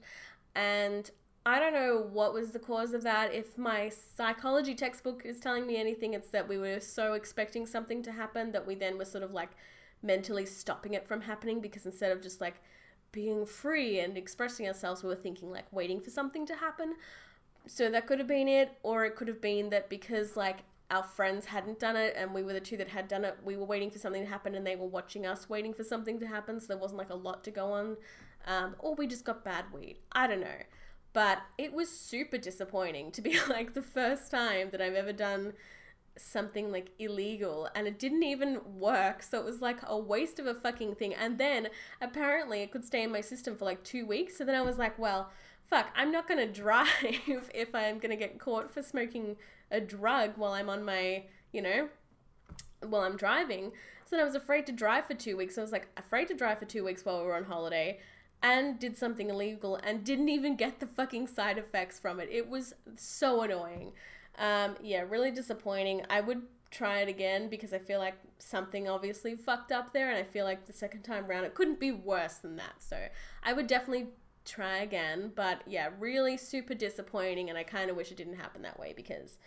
And 0.56 1.12
I 1.48 1.60
don't 1.60 1.72
know 1.72 2.06
what 2.12 2.34
was 2.34 2.52
the 2.52 2.60
cause 2.60 2.94
of 2.94 3.04
that. 3.04 3.34
If 3.34 3.58
my 3.58 3.88
psychology 3.88 4.76
textbook 4.76 5.22
is 5.24 5.40
telling 5.40 5.66
me 5.66 5.78
anything, 5.78 6.14
it's 6.14 6.28
that 6.32 6.46
we 6.46 6.58
were 6.58 6.82
so 6.82 7.14
expecting 7.14 7.66
something 7.66 8.04
to 8.04 8.12
happen 8.12 8.52
that 8.52 8.68
we 8.68 8.76
then 8.76 8.98
were 8.98 9.06
sort 9.06 9.24
of 9.24 9.32
like 9.32 9.52
mentally 10.04 10.46
stopping 10.46 10.94
it 10.94 11.08
from 11.08 11.22
happening 11.22 11.62
because 11.62 11.86
instead 11.86 12.12
of 12.12 12.22
just 12.22 12.42
like 12.42 12.56
being 13.14 13.46
free 13.46 14.02
and 14.02 14.18
expressing 14.18 14.68
ourselves, 14.68 15.04
we 15.04 15.08
were 15.08 15.16
thinking 15.16 15.50
like 15.50 15.72
waiting 15.72 16.02
for 16.02 16.10
something 16.10 16.46
to 16.46 16.54
happen. 16.54 16.96
So 17.66 17.90
that 17.92 18.08
could 18.08 18.20
have 18.20 18.28
been 18.28 18.50
it, 18.50 18.78
or 18.84 19.06
it 19.06 19.16
could 19.16 19.30
have 19.30 19.40
been 19.40 19.70
that 19.70 19.90
because 19.90 20.36
like 20.36 20.66
our 20.92 21.04
friends 21.04 21.46
hadn't 21.46 21.80
done 21.80 21.96
it 21.96 22.14
and 22.18 22.34
we 22.34 22.44
were 22.44 22.52
the 22.52 22.60
two 22.60 22.76
that 22.76 22.90
had 22.90 23.08
done 23.08 23.24
it, 23.24 23.38
we 23.42 23.56
were 23.56 23.66
waiting 23.66 23.90
for 23.90 24.00
something 24.00 24.24
to 24.24 24.30
happen 24.30 24.54
and 24.54 24.68
they 24.68 24.76
were 24.76 24.86
watching 24.86 25.26
us 25.26 25.48
waiting 25.48 25.74
for 25.74 25.86
something 25.86 26.20
to 26.20 26.28
happen, 26.28 26.60
so 26.60 26.68
there 26.68 26.78
wasn't 26.78 26.98
like 26.98 27.10
a 27.10 27.16
lot 27.16 27.46
to 27.46 27.52
go 27.52 27.72
on. 27.72 27.96
Um, 28.46 28.76
or 28.80 28.96
we 28.96 29.08
just 29.08 29.24
got 29.24 29.46
bad 29.46 29.64
weed. 29.72 30.00
I 30.12 30.28
don't 30.28 30.42
know. 30.42 30.60
But 31.14 31.40
it 31.58 31.74
was 31.74 31.90
super 31.90 32.38
disappointing 32.38 33.12
to 33.12 33.22
be 33.22 33.40
like 33.50 33.74
the 33.74 33.82
first 33.82 34.32
time 34.32 34.70
that 34.72 34.82
I've 34.82 34.96
ever 34.96 35.14
done 35.14 35.54
something 36.18 36.72
like 36.72 36.92
illegal 37.00 37.70
and 37.76 37.88
it 37.88 38.00
didn't 38.00 38.24
even 38.24 38.60
work. 38.80 39.24
So 39.24 39.40
it 39.40 39.46
was 39.46 39.62
like 39.62 39.80
a 39.86 39.98
waste 39.98 40.40
of 40.40 40.48
a 40.48 40.54
fucking 40.54 40.96
thing. 40.96 41.14
And 41.14 41.38
then 41.38 41.70
apparently 42.02 42.62
it 42.62 42.72
could 42.72 42.86
stay 42.86 43.04
in 43.04 43.12
my 43.12 43.22
system 43.22 43.56
for 43.56 43.66
like 43.66 43.84
two 43.84 44.06
weeks. 44.06 44.38
So 44.38 44.46
then 44.46 44.56
i 44.56 44.62
was 44.62 44.78
like 44.78 44.98
well 44.98 45.30
fuck 45.70 45.88
i'm 45.96 46.12
not 46.12 46.28
gonna 46.28 46.48
drive 46.52 47.52
if 47.54 47.76
i'm 47.76 48.00
gonna 48.00 48.16
get 48.16 48.40
caught 48.40 48.72
for 48.72 48.82
smoking 48.82 49.36
a 49.70 49.82
drug 49.82 50.32
while 50.38 50.54
i'm 50.54 50.70
on 50.70 50.84
my 50.84 51.26
you 51.52 51.62
know 51.62 51.90
while 52.86 53.02
i'm 53.02 53.18
driving. 53.18 53.72
So 54.06 54.16
then 54.16 54.22
i 54.22 54.26
was 54.26 54.36
afraid 54.36 54.66
to 54.68 54.72
drive 54.72 55.06
for 55.06 55.14
two 55.14 55.38
weeks. 55.38 55.58
I 55.58 55.62
was 55.62 55.72
like 55.72 55.90
afraid 55.98 56.28
to 56.30 56.34
drive 56.34 56.60
for 56.60 56.66
two 56.66 56.84
weeks 56.84 57.06
while 57.06 57.22
we 57.22 57.28
were 57.28 57.36
on 57.36 57.46
holiday 57.46 58.00
and 58.42 58.80
did 58.80 58.96
something 58.96 59.30
illegal 59.30 59.80
and 59.84 60.04
didn't 60.04 60.30
even 60.30 60.56
get 60.56 60.80
the 60.80 60.88
fucking 60.88 61.28
side 61.28 61.58
effects 61.58 62.00
from 62.00 62.20
it 62.20 62.30
it 62.32 62.48
was 62.48 62.74
so 62.96 63.42
annoying 63.42 63.92
um, 64.38 64.76
yeah, 64.82 65.04
really 65.08 65.32
disappointing. 65.32 66.04
I 66.10 66.22
would 66.22 66.44
try 66.70 67.00
it 67.00 67.08
again 67.08 67.50
because 67.50 67.74
I 67.74 67.80
feel 67.80 68.00
like 68.00 68.16
something 68.40 68.88
obviously 68.88 69.36
fucked 69.36 69.72
up 69.72 69.94
there, 69.94 70.10
and 70.10 70.18
I 70.18 70.24
feel 70.24 70.46
like 70.46 70.66
the 70.66 70.74
second 70.74 71.04
time 71.04 71.26
around 71.26 71.46
it 71.46 71.56
couldn't 71.56 71.80
be 71.80 71.92
worse 71.92 72.36
than 72.36 72.56
that. 72.58 72.76
So 72.80 73.08
I 73.44 73.54
would 73.54 73.68
definitely 73.68 74.08
try 74.46 74.78
again. 74.78 75.32
But 75.36 75.62
yeah, 75.66 75.90
really 76.00 76.38
super 76.38 76.76
disappointing, 76.76 77.50
and 77.50 77.58
I 77.58 77.64
kind 77.64 77.90
of 77.90 77.98
wish 77.98 78.12
it 78.12 78.18
didn't 78.18 78.38
happen 78.38 78.62
that 78.64 78.80
way 78.80 78.94
because. 78.96 79.38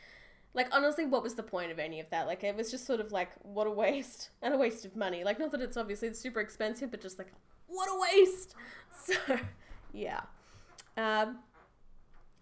Like 0.52 0.66
honestly, 0.72 1.04
what 1.04 1.22
was 1.22 1.36
the 1.36 1.44
point 1.44 1.70
of 1.70 1.78
any 1.78 2.00
of 2.00 2.10
that? 2.10 2.26
Like 2.26 2.42
it 2.42 2.56
was 2.56 2.72
just 2.72 2.84
sort 2.84 2.98
of 2.98 3.12
like 3.12 3.30
what 3.42 3.68
a 3.68 3.70
waste 3.70 4.30
and 4.42 4.52
a 4.52 4.58
waste 4.58 4.84
of 4.84 4.96
money. 4.96 5.22
Like 5.22 5.38
not 5.38 5.52
that 5.52 5.60
it's 5.60 5.76
obviously 5.76 6.12
super 6.12 6.40
expensive, 6.40 6.90
but 6.90 7.00
just 7.00 7.18
like 7.20 7.28
what 7.70 7.88
a 7.88 8.00
waste. 8.00 8.54
So 9.02 9.38
yeah. 9.94 10.20
Um, 10.98 11.38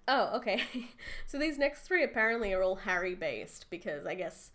Oh, 0.08 0.36
okay. 0.36 0.62
so 1.26 1.38
these 1.38 1.58
next 1.58 1.82
three 1.82 2.02
apparently 2.02 2.52
are 2.54 2.62
all 2.62 2.76
Harry 2.76 3.14
based 3.14 3.66
because 3.68 4.06
I 4.06 4.14
guess 4.14 4.50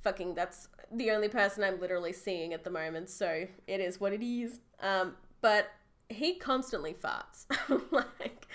fucking 0.00 0.34
that's 0.34 0.68
the 0.90 1.10
only 1.10 1.28
person 1.28 1.62
I'm 1.62 1.78
literally 1.78 2.14
seeing 2.14 2.54
at 2.54 2.64
the 2.64 2.70
moment, 2.70 3.10
so 3.10 3.46
it 3.66 3.80
is 3.80 4.00
what 4.00 4.14
it 4.14 4.24
is. 4.24 4.60
Um, 4.80 5.16
but 5.42 5.70
he 6.08 6.34
constantly 6.36 6.94
farts. 6.94 7.46
like, 7.90 8.46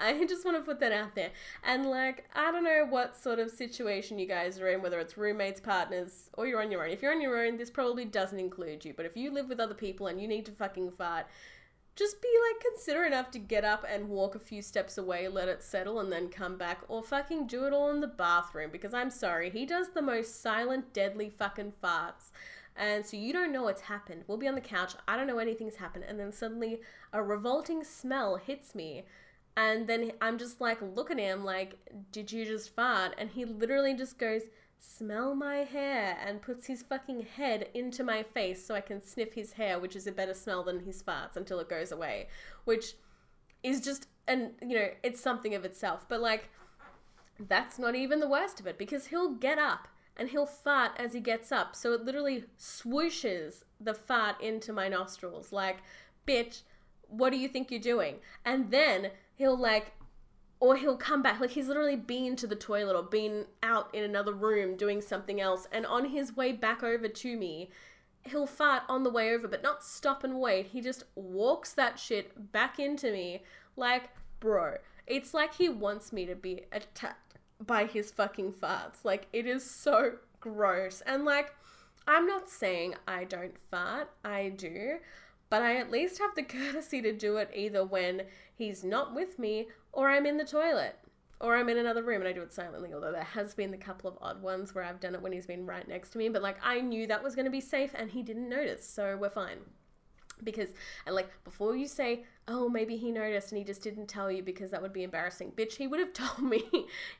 I 0.00 0.24
just 0.24 0.44
want 0.44 0.56
to 0.56 0.62
put 0.62 0.80
that 0.80 0.92
out 0.92 1.14
there. 1.14 1.30
And, 1.62 1.86
like, 1.86 2.24
I 2.34 2.50
don't 2.50 2.64
know 2.64 2.86
what 2.88 3.16
sort 3.16 3.38
of 3.38 3.50
situation 3.50 4.18
you 4.18 4.26
guys 4.26 4.58
are 4.60 4.68
in, 4.68 4.82
whether 4.82 4.98
it's 5.00 5.18
roommates, 5.18 5.60
partners, 5.60 6.30
or 6.34 6.46
you're 6.46 6.62
on 6.62 6.70
your 6.70 6.84
own. 6.84 6.90
If 6.90 7.02
you're 7.02 7.12
on 7.12 7.20
your 7.20 7.44
own, 7.44 7.56
this 7.56 7.70
probably 7.70 8.04
doesn't 8.04 8.38
include 8.38 8.84
you. 8.84 8.94
But 8.96 9.06
if 9.06 9.16
you 9.16 9.30
live 9.30 9.48
with 9.48 9.60
other 9.60 9.74
people 9.74 10.06
and 10.06 10.20
you 10.20 10.26
need 10.26 10.46
to 10.46 10.52
fucking 10.52 10.92
fart, 10.92 11.26
just 11.96 12.20
be 12.20 12.28
like 12.48 12.64
considerate 12.72 13.12
enough 13.12 13.30
to 13.30 13.38
get 13.38 13.64
up 13.64 13.84
and 13.88 14.08
walk 14.08 14.34
a 14.34 14.40
few 14.40 14.62
steps 14.62 14.98
away, 14.98 15.28
let 15.28 15.48
it 15.48 15.62
settle, 15.62 16.00
and 16.00 16.10
then 16.10 16.28
come 16.28 16.56
back, 16.56 16.80
or 16.88 17.02
fucking 17.02 17.46
do 17.46 17.66
it 17.66 17.72
all 17.72 17.90
in 17.90 18.00
the 18.00 18.06
bathroom. 18.08 18.70
Because 18.72 18.94
I'm 18.94 19.10
sorry, 19.10 19.50
he 19.50 19.64
does 19.64 19.90
the 19.90 20.02
most 20.02 20.42
silent, 20.42 20.92
deadly 20.92 21.30
fucking 21.30 21.74
farts. 21.82 22.30
And 22.76 23.06
so 23.06 23.16
you 23.16 23.32
don't 23.32 23.52
know 23.52 23.62
what's 23.62 23.82
happened. 23.82 24.24
We'll 24.26 24.38
be 24.38 24.48
on 24.48 24.54
the 24.56 24.60
couch, 24.60 24.94
I 25.06 25.16
don't 25.16 25.26
know 25.26 25.38
anything's 25.38 25.76
happened, 25.76 26.04
and 26.08 26.18
then 26.18 26.32
suddenly 26.32 26.80
a 27.12 27.22
revolting 27.22 27.84
smell 27.84 28.36
hits 28.36 28.74
me. 28.74 29.04
And 29.56 29.86
then 29.86 30.12
I'm 30.20 30.38
just 30.38 30.60
like, 30.60 30.78
look 30.82 31.10
at 31.12 31.18
him, 31.18 31.44
like, 31.44 31.78
did 32.10 32.32
you 32.32 32.44
just 32.44 32.74
fart? 32.74 33.14
And 33.16 33.30
he 33.30 33.44
literally 33.44 33.94
just 33.94 34.18
goes, 34.18 34.42
smell 34.84 35.34
my 35.34 35.58
hair 35.58 36.16
and 36.24 36.42
puts 36.42 36.66
his 36.66 36.82
fucking 36.82 37.26
head 37.36 37.68
into 37.74 38.04
my 38.04 38.22
face 38.22 38.64
so 38.64 38.74
I 38.74 38.80
can 38.80 39.02
sniff 39.02 39.32
his 39.32 39.52
hair, 39.52 39.78
which 39.78 39.96
is 39.96 40.06
a 40.06 40.12
better 40.12 40.34
smell 40.34 40.62
than 40.62 40.80
his 40.80 41.02
farts 41.02 41.36
until 41.36 41.60
it 41.60 41.68
goes 41.68 41.90
away, 41.90 42.28
which 42.64 42.94
is 43.62 43.80
just 43.80 44.08
and 44.26 44.52
you 44.62 44.74
know, 44.74 44.88
it's 45.02 45.20
something 45.20 45.54
of 45.54 45.64
itself. 45.64 46.06
But 46.08 46.20
like 46.20 46.50
that's 47.38 47.78
not 47.78 47.94
even 47.94 48.20
the 48.20 48.28
worst 48.28 48.60
of 48.60 48.66
it 48.66 48.78
because 48.78 49.06
he'll 49.06 49.30
get 49.30 49.58
up 49.58 49.88
and 50.16 50.28
he'll 50.28 50.46
fart 50.46 50.92
as 50.96 51.12
he 51.12 51.20
gets 51.20 51.50
up. 51.50 51.74
So 51.74 51.92
it 51.92 52.04
literally 52.04 52.44
swooshes 52.58 53.64
the 53.80 53.94
fart 53.94 54.40
into 54.40 54.72
my 54.72 54.88
nostrils. 54.88 55.52
Like, 55.52 55.78
bitch, 56.26 56.62
what 57.08 57.30
do 57.30 57.38
you 57.38 57.48
think 57.48 57.70
you're 57.70 57.80
doing? 57.80 58.16
And 58.44 58.70
then 58.70 59.10
he'll 59.34 59.58
like 59.58 59.92
or 60.60 60.76
he'll 60.76 60.96
come 60.96 61.20
back. 61.20 61.40
Like 61.40 61.50
he's 61.50 61.68
literally 61.68 61.96
been 61.96 62.36
to 62.36 62.46
the 62.46 62.56
toilet 62.56 62.96
or 62.96 63.02
been 63.02 63.46
out 63.62 63.94
in 63.94 64.04
another 64.04 64.32
room 64.32 64.76
doing 64.76 65.00
something 65.00 65.40
else. 65.40 65.66
And 65.72 65.84
on 65.84 66.10
his 66.10 66.36
way 66.36 66.52
back 66.52 66.82
over 66.82 67.08
to 67.08 67.36
me 67.36 67.70
he'll 68.26 68.46
fart 68.46 68.84
on 68.88 69.02
the 69.02 69.10
way 69.10 69.34
over 69.34 69.46
but 69.46 69.62
not 69.62 69.84
stop 69.84 70.24
and 70.24 70.40
wait. 70.40 70.68
He 70.68 70.80
just 70.80 71.04
walks 71.14 71.72
that 71.74 71.98
shit 71.98 72.52
back 72.52 72.78
into 72.78 73.12
me. 73.12 73.42
Like 73.76 74.10
bro 74.40 74.76
it's 75.06 75.34
like 75.34 75.54
he 75.54 75.68
wants 75.68 76.12
me 76.12 76.24
to 76.24 76.34
be 76.34 76.62
attacked 76.72 77.23
by 77.64 77.84
his 77.86 78.10
fucking 78.10 78.52
farts 78.52 79.04
like 79.04 79.26
it 79.32 79.46
is 79.46 79.68
so 79.68 80.14
gross 80.40 81.02
and 81.06 81.24
like 81.24 81.54
i'm 82.06 82.26
not 82.26 82.48
saying 82.48 82.94
i 83.06 83.24
don't 83.24 83.56
fart 83.70 84.10
i 84.24 84.48
do 84.48 84.98
but 85.54 85.62
I 85.62 85.76
at 85.76 85.88
least 85.88 86.18
have 86.18 86.34
the 86.34 86.42
courtesy 86.42 87.00
to 87.02 87.12
do 87.12 87.36
it 87.36 87.48
either 87.54 87.84
when 87.84 88.22
he's 88.56 88.82
not 88.82 89.14
with 89.14 89.38
me 89.38 89.68
or 89.92 90.10
I'm 90.10 90.26
in 90.26 90.36
the 90.36 90.44
toilet 90.44 90.98
or 91.40 91.56
I'm 91.56 91.68
in 91.68 91.78
another 91.78 92.02
room 92.02 92.22
and 92.22 92.28
I 92.28 92.32
do 92.32 92.42
it 92.42 92.52
silently. 92.52 92.92
Although 92.92 93.12
there 93.12 93.22
has 93.22 93.54
been 93.54 93.70
the 93.70 93.76
couple 93.76 94.10
of 94.10 94.18
odd 94.20 94.42
ones 94.42 94.74
where 94.74 94.82
I've 94.82 94.98
done 94.98 95.14
it 95.14 95.22
when 95.22 95.30
he's 95.30 95.46
been 95.46 95.64
right 95.64 95.86
next 95.86 96.10
to 96.10 96.18
me, 96.18 96.28
but 96.28 96.42
like 96.42 96.56
I 96.60 96.80
knew 96.80 97.06
that 97.06 97.22
was 97.22 97.36
going 97.36 97.44
to 97.44 97.52
be 97.52 97.60
safe 97.60 97.92
and 97.94 98.10
he 98.10 98.22
didn't 98.22 98.48
notice, 98.48 98.84
so 98.88 99.16
we're 99.16 99.30
fine. 99.30 99.58
Because 100.42 100.70
and 101.06 101.14
like 101.14 101.28
before 101.44 101.76
you 101.76 101.86
say, 101.86 102.24
"Oh, 102.48 102.68
maybe 102.68 102.96
he 102.96 103.10
noticed 103.12 103.52
and 103.52 103.58
he 103.58 103.64
just 103.64 103.82
didn't 103.82 104.06
tell 104.08 104.30
you 104.30 104.42
because 104.42 104.70
that 104.70 104.82
would 104.82 104.92
be 104.92 105.02
embarrassing." 105.04 105.52
Bitch, 105.52 105.74
he 105.74 105.86
would 105.86 106.00
have 106.00 106.12
told 106.14 106.42
me. 106.50 106.64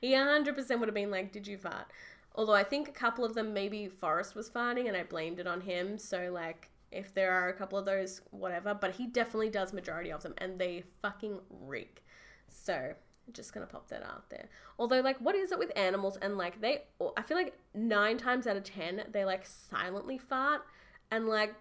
he 0.00 0.12
100% 0.12 0.78
would 0.78 0.88
have 0.88 0.94
been 0.94 1.10
like, 1.10 1.32
"Did 1.32 1.46
you 1.46 1.56
fart?" 1.58 1.86
Although 2.34 2.54
I 2.54 2.64
think 2.64 2.88
a 2.88 2.92
couple 2.92 3.24
of 3.24 3.34
them 3.34 3.52
maybe 3.54 3.88
Forrest 3.88 4.34
was 4.34 4.50
farting 4.50 4.88
and 4.88 4.96
I 4.96 5.04
blamed 5.04 5.38
it 5.38 5.46
on 5.46 5.60
him, 5.62 5.98
so 5.98 6.30
like 6.32 6.70
if 6.90 7.12
there 7.14 7.32
are 7.32 7.48
a 7.48 7.54
couple 7.54 7.78
of 7.78 7.86
those, 7.86 8.20
whatever. 8.30 8.74
But 8.74 8.92
he 8.92 9.06
definitely 9.06 9.50
does 9.50 9.72
majority 9.72 10.10
of 10.10 10.22
them, 10.22 10.34
and 10.38 10.58
they 10.58 10.84
fucking 11.02 11.40
reek. 11.50 12.04
So 12.48 12.94
Just 13.32 13.54
gonna 13.54 13.66
pop 13.66 13.88
that 13.88 14.02
out 14.02 14.28
there. 14.30 14.48
Although, 14.78 15.00
like, 15.00 15.18
what 15.18 15.34
is 15.34 15.50
it 15.52 15.58
with 15.58 15.72
animals? 15.76 16.18
And 16.18 16.36
like, 16.36 16.60
they, 16.60 16.82
I 17.16 17.22
feel 17.22 17.36
like 17.38 17.58
nine 17.74 18.18
times 18.18 18.46
out 18.46 18.56
of 18.56 18.64
ten, 18.64 19.04
they 19.12 19.24
like 19.24 19.46
silently 19.46 20.18
fart, 20.18 20.62
and 21.10 21.26
like, 21.28 21.54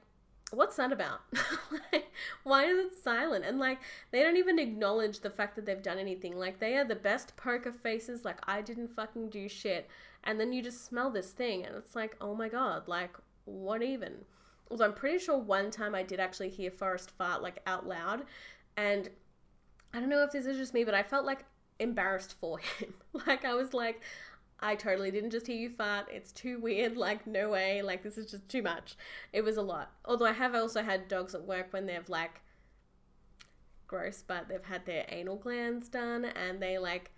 what's 0.55 0.75
that 0.75 0.91
about? 0.91 1.21
like, 1.91 2.11
why 2.43 2.65
is 2.65 2.77
it 2.77 2.95
silent? 2.95 3.45
And 3.45 3.59
like, 3.59 3.79
they 4.11 4.21
don't 4.21 4.37
even 4.37 4.59
acknowledge 4.59 5.19
the 5.19 5.29
fact 5.29 5.55
that 5.55 5.65
they've 5.65 5.81
done 5.81 5.97
anything. 5.97 6.37
Like, 6.37 6.59
they 6.59 6.75
are 6.77 6.85
the 6.85 6.95
best 6.95 7.35
poker 7.35 7.71
faces. 7.71 8.23
Like, 8.23 8.39
I 8.47 8.61
didn't 8.61 8.95
fucking 8.95 9.29
do 9.29 9.47
shit. 9.49 9.87
And 10.23 10.39
then 10.39 10.53
you 10.53 10.61
just 10.61 10.85
smell 10.85 11.09
this 11.09 11.31
thing, 11.31 11.65
and 11.65 11.75
it's 11.75 11.95
like, 11.95 12.15
oh 12.21 12.33
my 12.33 12.47
god, 12.47 12.87
like, 12.87 13.17
what 13.45 13.83
even? 13.83 14.25
Although 14.71 14.85
I'm 14.85 14.93
pretty 14.93 15.19
sure 15.19 15.37
one 15.37 15.69
time 15.69 15.93
I 15.93 16.03
did 16.03 16.19
actually 16.19 16.49
hear 16.49 16.71
Forrest 16.71 17.11
fart 17.11 17.41
like 17.41 17.59
out 17.67 17.87
loud, 17.87 18.23
and 18.77 19.09
I 19.93 19.99
don't 19.99 20.09
know 20.09 20.23
if 20.23 20.31
this 20.31 20.45
is 20.45 20.57
just 20.57 20.73
me, 20.73 20.83
but 20.83 20.93
I 20.93 21.03
felt 21.03 21.25
like 21.25 21.45
embarrassed 21.79 22.35
for 22.39 22.57
him. 22.79 22.93
like 23.27 23.43
I 23.43 23.53
was 23.53 23.73
like, 23.73 24.01
I 24.63 24.75
totally 24.75 25.11
didn't 25.11 25.31
just 25.31 25.45
hear 25.45 25.57
you 25.57 25.69
fart. 25.69 26.07
It's 26.09 26.31
too 26.31 26.57
weird. 26.59 26.97
Like, 27.03 27.27
no 27.27 27.49
way. 27.49 27.81
Like, 27.81 28.01
this 28.01 28.17
is 28.17 28.31
just 28.31 28.47
too 28.47 28.61
much. 28.61 28.95
It 29.33 29.43
was 29.43 29.57
a 29.57 29.61
lot. 29.61 29.91
Although 30.05 30.27
I 30.27 30.31
have 30.31 30.55
also 30.55 30.81
had 30.81 31.09
dogs 31.09 31.35
at 31.35 31.43
work 31.43 31.67
when 31.71 31.85
they've 31.85 32.07
like, 32.07 32.39
gross, 33.87 34.23
but 34.25 34.47
they've 34.47 34.63
had 34.63 34.85
their 34.85 35.05
anal 35.09 35.35
glands 35.35 35.89
done 35.89 36.25
and 36.25 36.61
they 36.61 36.77
like 36.77 37.11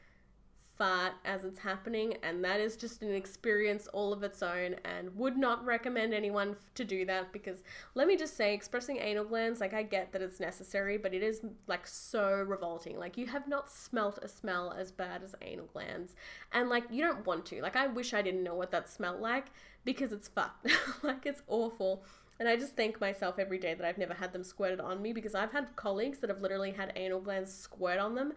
fart 0.77 1.13
as 1.23 1.45
it's 1.45 1.59
happening, 1.59 2.15
and 2.23 2.43
that 2.43 2.59
is 2.59 2.75
just 2.75 3.01
an 3.01 3.13
experience 3.13 3.87
all 3.87 4.13
of 4.13 4.23
its 4.23 4.43
own. 4.43 4.75
And 4.83 5.15
would 5.15 5.37
not 5.37 5.65
recommend 5.65 6.13
anyone 6.13 6.55
to 6.75 6.83
do 6.83 7.05
that 7.05 7.31
because 7.31 7.63
let 7.93 8.07
me 8.07 8.17
just 8.17 8.35
say, 8.35 8.53
expressing 8.53 8.97
anal 8.97 9.25
glands, 9.25 9.59
like 9.59 9.73
I 9.73 9.83
get 9.83 10.11
that 10.11 10.21
it's 10.21 10.39
necessary, 10.39 10.97
but 10.97 11.13
it 11.13 11.23
is 11.23 11.41
like 11.67 11.87
so 11.87 12.43
revolting. 12.47 12.97
Like 12.97 13.17
you 13.17 13.27
have 13.27 13.47
not 13.47 13.71
smelt 13.71 14.19
a 14.21 14.27
smell 14.27 14.75
as 14.77 14.91
bad 14.91 15.23
as 15.23 15.35
anal 15.41 15.67
glands, 15.73 16.15
and 16.51 16.69
like 16.69 16.85
you 16.91 17.03
don't 17.03 17.25
want 17.25 17.45
to. 17.47 17.61
Like 17.61 17.75
I 17.75 17.87
wish 17.87 18.13
I 18.13 18.21
didn't 18.21 18.43
know 18.43 18.55
what 18.55 18.71
that 18.71 18.89
smelled 18.89 19.21
like 19.21 19.47
because 19.83 20.11
it's 20.11 20.27
fucked. 20.27 20.67
like 21.03 21.25
it's 21.25 21.41
awful. 21.47 22.03
And 22.37 22.49
I 22.49 22.57
just 22.57 22.75
thank 22.75 22.99
myself 22.99 23.39
every 23.39 23.57
day 23.57 23.73
that 23.75 23.87
I've 23.87 23.97
never 23.97 24.13
had 24.13 24.33
them 24.33 24.43
squirted 24.43 24.81
on 24.81 25.01
me 25.01 25.13
because 25.13 25.35
I've 25.35 25.53
had 25.53 25.73
colleagues 25.77 26.19
that 26.19 26.29
have 26.29 26.41
literally 26.41 26.71
had 26.71 26.91
anal 26.97 27.21
glands 27.21 27.53
squirt 27.53 27.97
on 27.97 28.15
them 28.15 28.33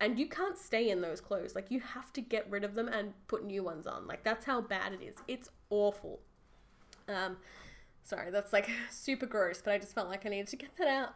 and 0.00 0.18
you 0.18 0.28
can't 0.28 0.58
stay 0.58 0.90
in 0.90 1.00
those 1.00 1.20
clothes. 1.20 1.54
Like 1.54 1.70
you 1.70 1.80
have 1.80 2.12
to 2.14 2.20
get 2.20 2.50
rid 2.50 2.64
of 2.64 2.74
them 2.74 2.88
and 2.88 3.14
put 3.28 3.44
new 3.44 3.62
ones 3.62 3.86
on. 3.86 4.06
Like 4.06 4.24
that's 4.24 4.44
how 4.44 4.60
bad 4.60 4.92
it 4.92 5.02
is. 5.02 5.16
It's 5.26 5.48
awful. 5.70 6.20
Um, 7.08 7.38
sorry, 8.02 8.30
that's 8.30 8.52
like 8.52 8.68
super 8.90 9.26
gross, 9.26 9.62
but 9.62 9.72
I 9.72 9.78
just 9.78 9.94
felt 9.94 10.08
like 10.08 10.26
I 10.26 10.28
needed 10.28 10.48
to 10.48 10.56
get 10.56 10.76
that 10.78 10.88
out. 10.88 11.14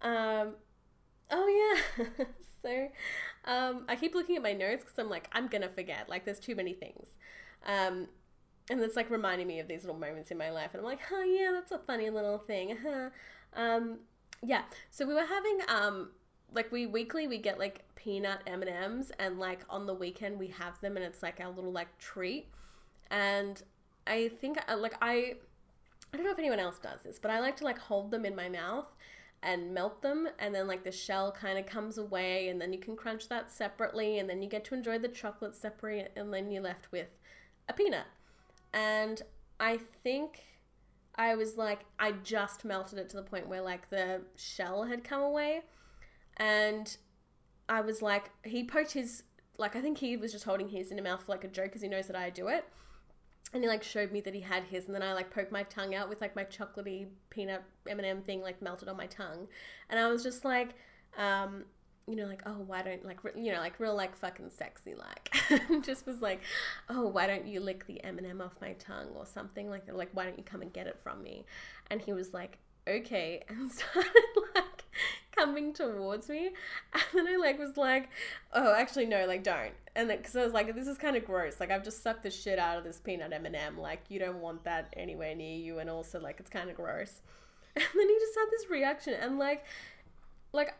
Um, 0.00 0.54
oh 1.30 1.82
yeah. 1.98 2.24
so, 2.62 2.88
um, 3.44 3.84
I 3.88 3.96
keep 3.96 4.14
looking 4.14 4.36
at 4.36 4.42
my 4.42 4.52
notes 4.52 4.84
because 4.84 4.98
I'm 4.98 5.10
like 5.10 5.28
I'm 5.32 5.48
gonna 5.48 5.68
forget. 5.68 6.08
Like 6.08 6.24
there's 6.24 6.40
too 6.40 6.54
many 6.54 6.72
things. 6.72 7.08
Um, 7.66 8.08
and 8.70 8.80
it's 8.80 8.96
like 8.96 9.10
reminding 9.10 9.46
me 9.46 9.60
of 9.60 9.68
these 9.68 9.84
little 9.84 10.00
moments 10.00 10.30
in 10.30 10.38
my 10.38 10.50
life, 10.50 10.70
and 10.72 10.80
I'm 10.80 10.86
like, 10.86 11.00
oh 11.12 11.22
yeah, 11.22 11.50
that's 11.52 11.72
a 11.72 11.78
funny 11.78 12.08
little 12.08 12.38
thing. 12.38 12.78
um, 13.54 13.98
yeah. 14.42 14.62
So 14.90 15.06
we 15.06 15.12
were 15.12 15.26
having 15.26 15.58
um 15.68 16.10
like 16.52 16.70
we 16.70 16.86
weekly 16.86 17.26
we 17.26 17.38
get 17.38 17.58
like 17.58 17.82
peanut 17.96 18.40
M&Ms 18.46 19.12
and 19.18 19.38
like 19.38 19.60
on 19.70 19.86
the 19.86 19.94
weekend 19.94 20.38
we 20.38 20.48
have 20.48 20.80
them 20.80 20.96
and 20.96 21.04
it's 21.04 21.22
like 21.22 21.40
our 21.40 21.50
little 21.50 21.72
like 21.72 21.96
treat. 21.98 22.48
And 23.10 23.62
I 24.06 24.28
think 24.40 24.58
uh, 24.68 24.76
like 24.76 24.94
I 25.00 25.36
I 26.12 26.16
don't 26.16 26.26
know 26.26 26.32
if 26.32 26.38
anyone 26.38 26.60
else 26.60 26.78
does 26.78 27.02
this, 27.02 27.18
but 27.18 27.30
I 27.30 27.40
like 27.40 27.56
to 27.56 27.64
like 27.64 27.78
hold 27.78 28.10
them 28.10 28.24
in 28.24 28.36
my 28.36 28.48
mouth 28.48 28.86
and 29.42 29.74
melt 29.74 30.00
them 30.00 30.28
and 30.38 30.54
then 30.54 30.66
like 30.66 30.84
the 30.84 30.92
shell 30.92 31.32
kind 31.32 31.58
of 31.58 31.66
comes 31.66 31.98
away 31.98 32.48
and 32.48 32.60
then 32.60 32.72
you 32.72 32.78
can 32.78 32.96
crunch 32.96 33.28
that 33.28 33.50
separately 33.50 34.18
and 34.18 34.28
then 34.28 34.40
you 34.40 34.48
get 34.48 34.64
to 34.64 34.74
enjoy 34.74 34.98
the 34.98 35.08
chocolate 35.08 35.54
separate 35.54 36.12
and 36.16 36.32
then 36.32 36.50
you're 36.50 36.62
left 36.62 36.90
with 36.92 37.08
a 37.68 37.72
peanut. 37.72 38.06
And 38.72 39.20
I 39.60 39.78
think 40.02 40.44
I 41.14 41.34
was 41.34 41.56
like 41.56 41.80
I 41.98 42.12
just 42.12 42.64
melted 42.64 42.98
it 42.98 43.08
to 43.10 43.16
the 43.16 43.22
point 43.22 43.48
where 43.48 43.60
like 43.60 43.90
the 43.90 44.22
shell 44.36 44.84
had 44.84 45.04
come 45.04 45.22
away 45.22 45.62
and 46.36 46.96
I 47.68 47.80
was 47.80 48.02
like, 48.02 48.30
he 48.44 48.64
poked 48.64 48.92
his, 48.92 49.22
like, 49.58 49.76
I 49.76 49.80
think 49.80 49.98
he 49.98 50.16
was 50.16 50.32
just 50.32 50.44
holding 50.44 50.68
his 50.68 50.90
in 50.90 50.98
his 50.98 51.04
mouth 51.04 51.22
for 51.24 51.32
like 51.32 51.44
a 51.44 51.48
joke 51.48 51.66
because 51.66 51.82
he 51.82 51.88
knows 51.88 52.06
that 52.06 52.16
I 52.16 52.30
do 52.30 52.48
it. 52.48 52.64
And 53.52 53.62
he 53.62 53.68
like 53.68 53.84
showed 53.84 54.10
me 54.10 54.20
that 54.22 54.34
he 54.34 54.40
had 54.40 54.64
his, 54.64 54.86
and 54.86 54.94
then 54.94 55.02
I 55.02 55.12
like 55.12 55.30
poked 55.30 55.52
my 55.52 55.62
tongue 55.64 55.94
out 55.94 56.08
with 56.08 56.20
like 56.20 56.34
my 56.34 56.44
chocolatey 56.44 57.06
peanut 57.30 57.62
M 57.88 57.98
and 57.98 58.06
m 58.06 58.20
thing 58.20 58.42
like 58.42 58.60
melted 58.60 58.88
on 58.88 58.96
my 58.96 59.06
tongue, 59.06 59.46
and 59.88 60.00
I 60.00 60.08
was 60.08 60.24
just 60.24 60.44
like, 60.44 60.70
um, 61.16 61.64
you 62.08 62.16
know, 62.16 62.26
like 62.26 62.42
oh 62.46 62.64
why 62.66 62.82
don't 62.82 63.04
like 63.04 63.18
you 63.36 63.52
know 63.52 63.60
like 63.60 63.78
real 63.78 63.94
like 63.94 64.16
fucking 64.16 64.50
sexy 64.50 64.94
like, 64.96 65.32
just 65.84 66.04
was 66.04 66.20
like, 66.20 66.40
oh 66.88 67.06
why 67.06 67.28
don't 67.28 67.46
you 67.46 67.60
lick 67.60 67.86
the 67.86 68.02
M 68.02 68.18
and 68.18 68.26
m 68.26 68.40
off 68.40 68.54
my 68.60 68.72
tongue 68.72 69.10
or 69.14 69.24
something 69.24 69.70
like 69.70 69.84
like 69.92 70.10
why 70.14 70.24
don't 70.24 70.36
you 70.36 70.42
come 70.42 70.62
and 70.62 70.72
get 70.72 70.88
it 70.88 70.98
from 71.04 71.22
me, 71.22 71.44
and 71.92 72.00
he 72.00 72.12
was 72.12 72.34
like 72.34 72.58
okay, 72.88 73.42
and 73.48 73.70
started 73.70 74.12
like 74.54 74.73
coming 75.36 75.72
towards 75.72 76.28
me. 76.28 76.50
And 76.92 77.26
then 77.26 77.34
i 77.34 77.36
like 77.36 77.58
was 77.58 77.76
like 77.76 78.08
oh 78.52 78.74
actually 78.74 79.06
no 79.06 79.26
like 79.26 79.42
don't. 79.42 79.72
And 79.96 80.08
then 80.08 80.18
because 80.18 80.36
i 80.36 80.44
was 80.44 80.52
like 80.52 80.74
this 80.74 80.88
is 80.88 80.98
kind 80.98 81.16
of 81.16 81.24
gross. 81.24 81.60
Like 81.60 81.70
i've 81.70 81.84
just 81.84 82.02
sucked 82.02 82.22
the 82.22 82.30
shit 82.30 82.58
out 82.58 82.78
of 82.78 82.84
this 82.84 82.98
peanut 82.98 83.32
m&m 83.32 83.78
like 83.78 84.02
you 84.08 84.18
don't 84.18 84.40
want 84.40 84.64
that 84.64 84.92
anywhere 84.96 85.34
near 85.34 85.56
you. 85.56 85.78
And 85.78 85.90
also 85.90 86.20
like 86.20 86.40
it's 86.40 86.50
kind 86.50 86.70
of 86.70 86.76
gross. 86.76 87.20
And 87.76 87.84
then 87.92 88.08
he 88.08 88.18
just 88.20 88.34
had 88.36 88.46
this 88.50 88.70
reaction. 88.70 89.14
And 89.14 89.38
like 89.38 89.64
like 90.52 90.74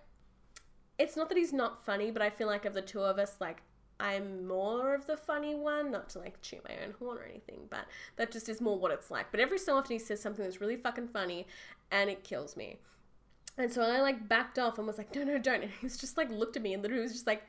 it's 0.99 1.17
not 1.17 1.29
that 1.29 1.37
he's 1.37 1.53
not 1.53 1.85
funny 1.85 2.13
but 2.13 2.23
i 2.23 2.31
feel 2.31 2.47
like 2.47 2.65
of 2.65 2.73
the 2.73 2.81
two 2.81 3.01
of 3.01 3.19
us 3.19 3.35
like 3.41 3.63
I'm 4.01 4.47
more 4.47 4.95
of 4.95 5.07
the 5.07 5.17
funny 5.17 5.55
one, 5.55 5.91
not 5.91 6.09
to 6.11 6.19
like 6.19 6.41
chew 6.43 6.59
my 6.69 6.75
own 6.85 6.95
horn 6.99 7.19
or 7.19 7.25
anything, 7.25 7.61
but 7.71 7.87
that 8.17 8.33
just 8.33 8.49
is 8.49 8.61
more 8.61 8.79
what 8.79 8.91
it's 8.91 9.11
like. 9.11 9.31
But 9.31 9.41
every 9.41 9.59
so 9.59 9.77
often 9.77 9.93
he 9.93 9.99
says 9.99 10.21
something 10.21 10.45
that's 10.45 10.61
really 10.61 10.77
fucking 10.77 11.09
funny 11.09 11.47
and 11.91 12.11
it 12.11 12.25
kills 12.25 12.57
me. 12.57 12.79
And 13.57 13.73
so 13.73 13.83
I 13.83 14.01
like 14.01 14.29
backed 14.29 14.59
off 14.59 14.79
and 14.79 14.87
was 14.87 14.99
like, 14.99 15.15
no, 15.15 15.23
no, 15.25 15.39
don't. 15.39 15.63
And 15.63 15.73
he's 15.81 15.97
just 15.97 16.17
like 16.17 16.31
looked 16.31 16.57
at 16.57 16.63
me 16.63 16.75
and 16.75 16.83
literally 16.83 17.03
was 17.03 17.13
just 17.13 17.27
like, 17.27 17.43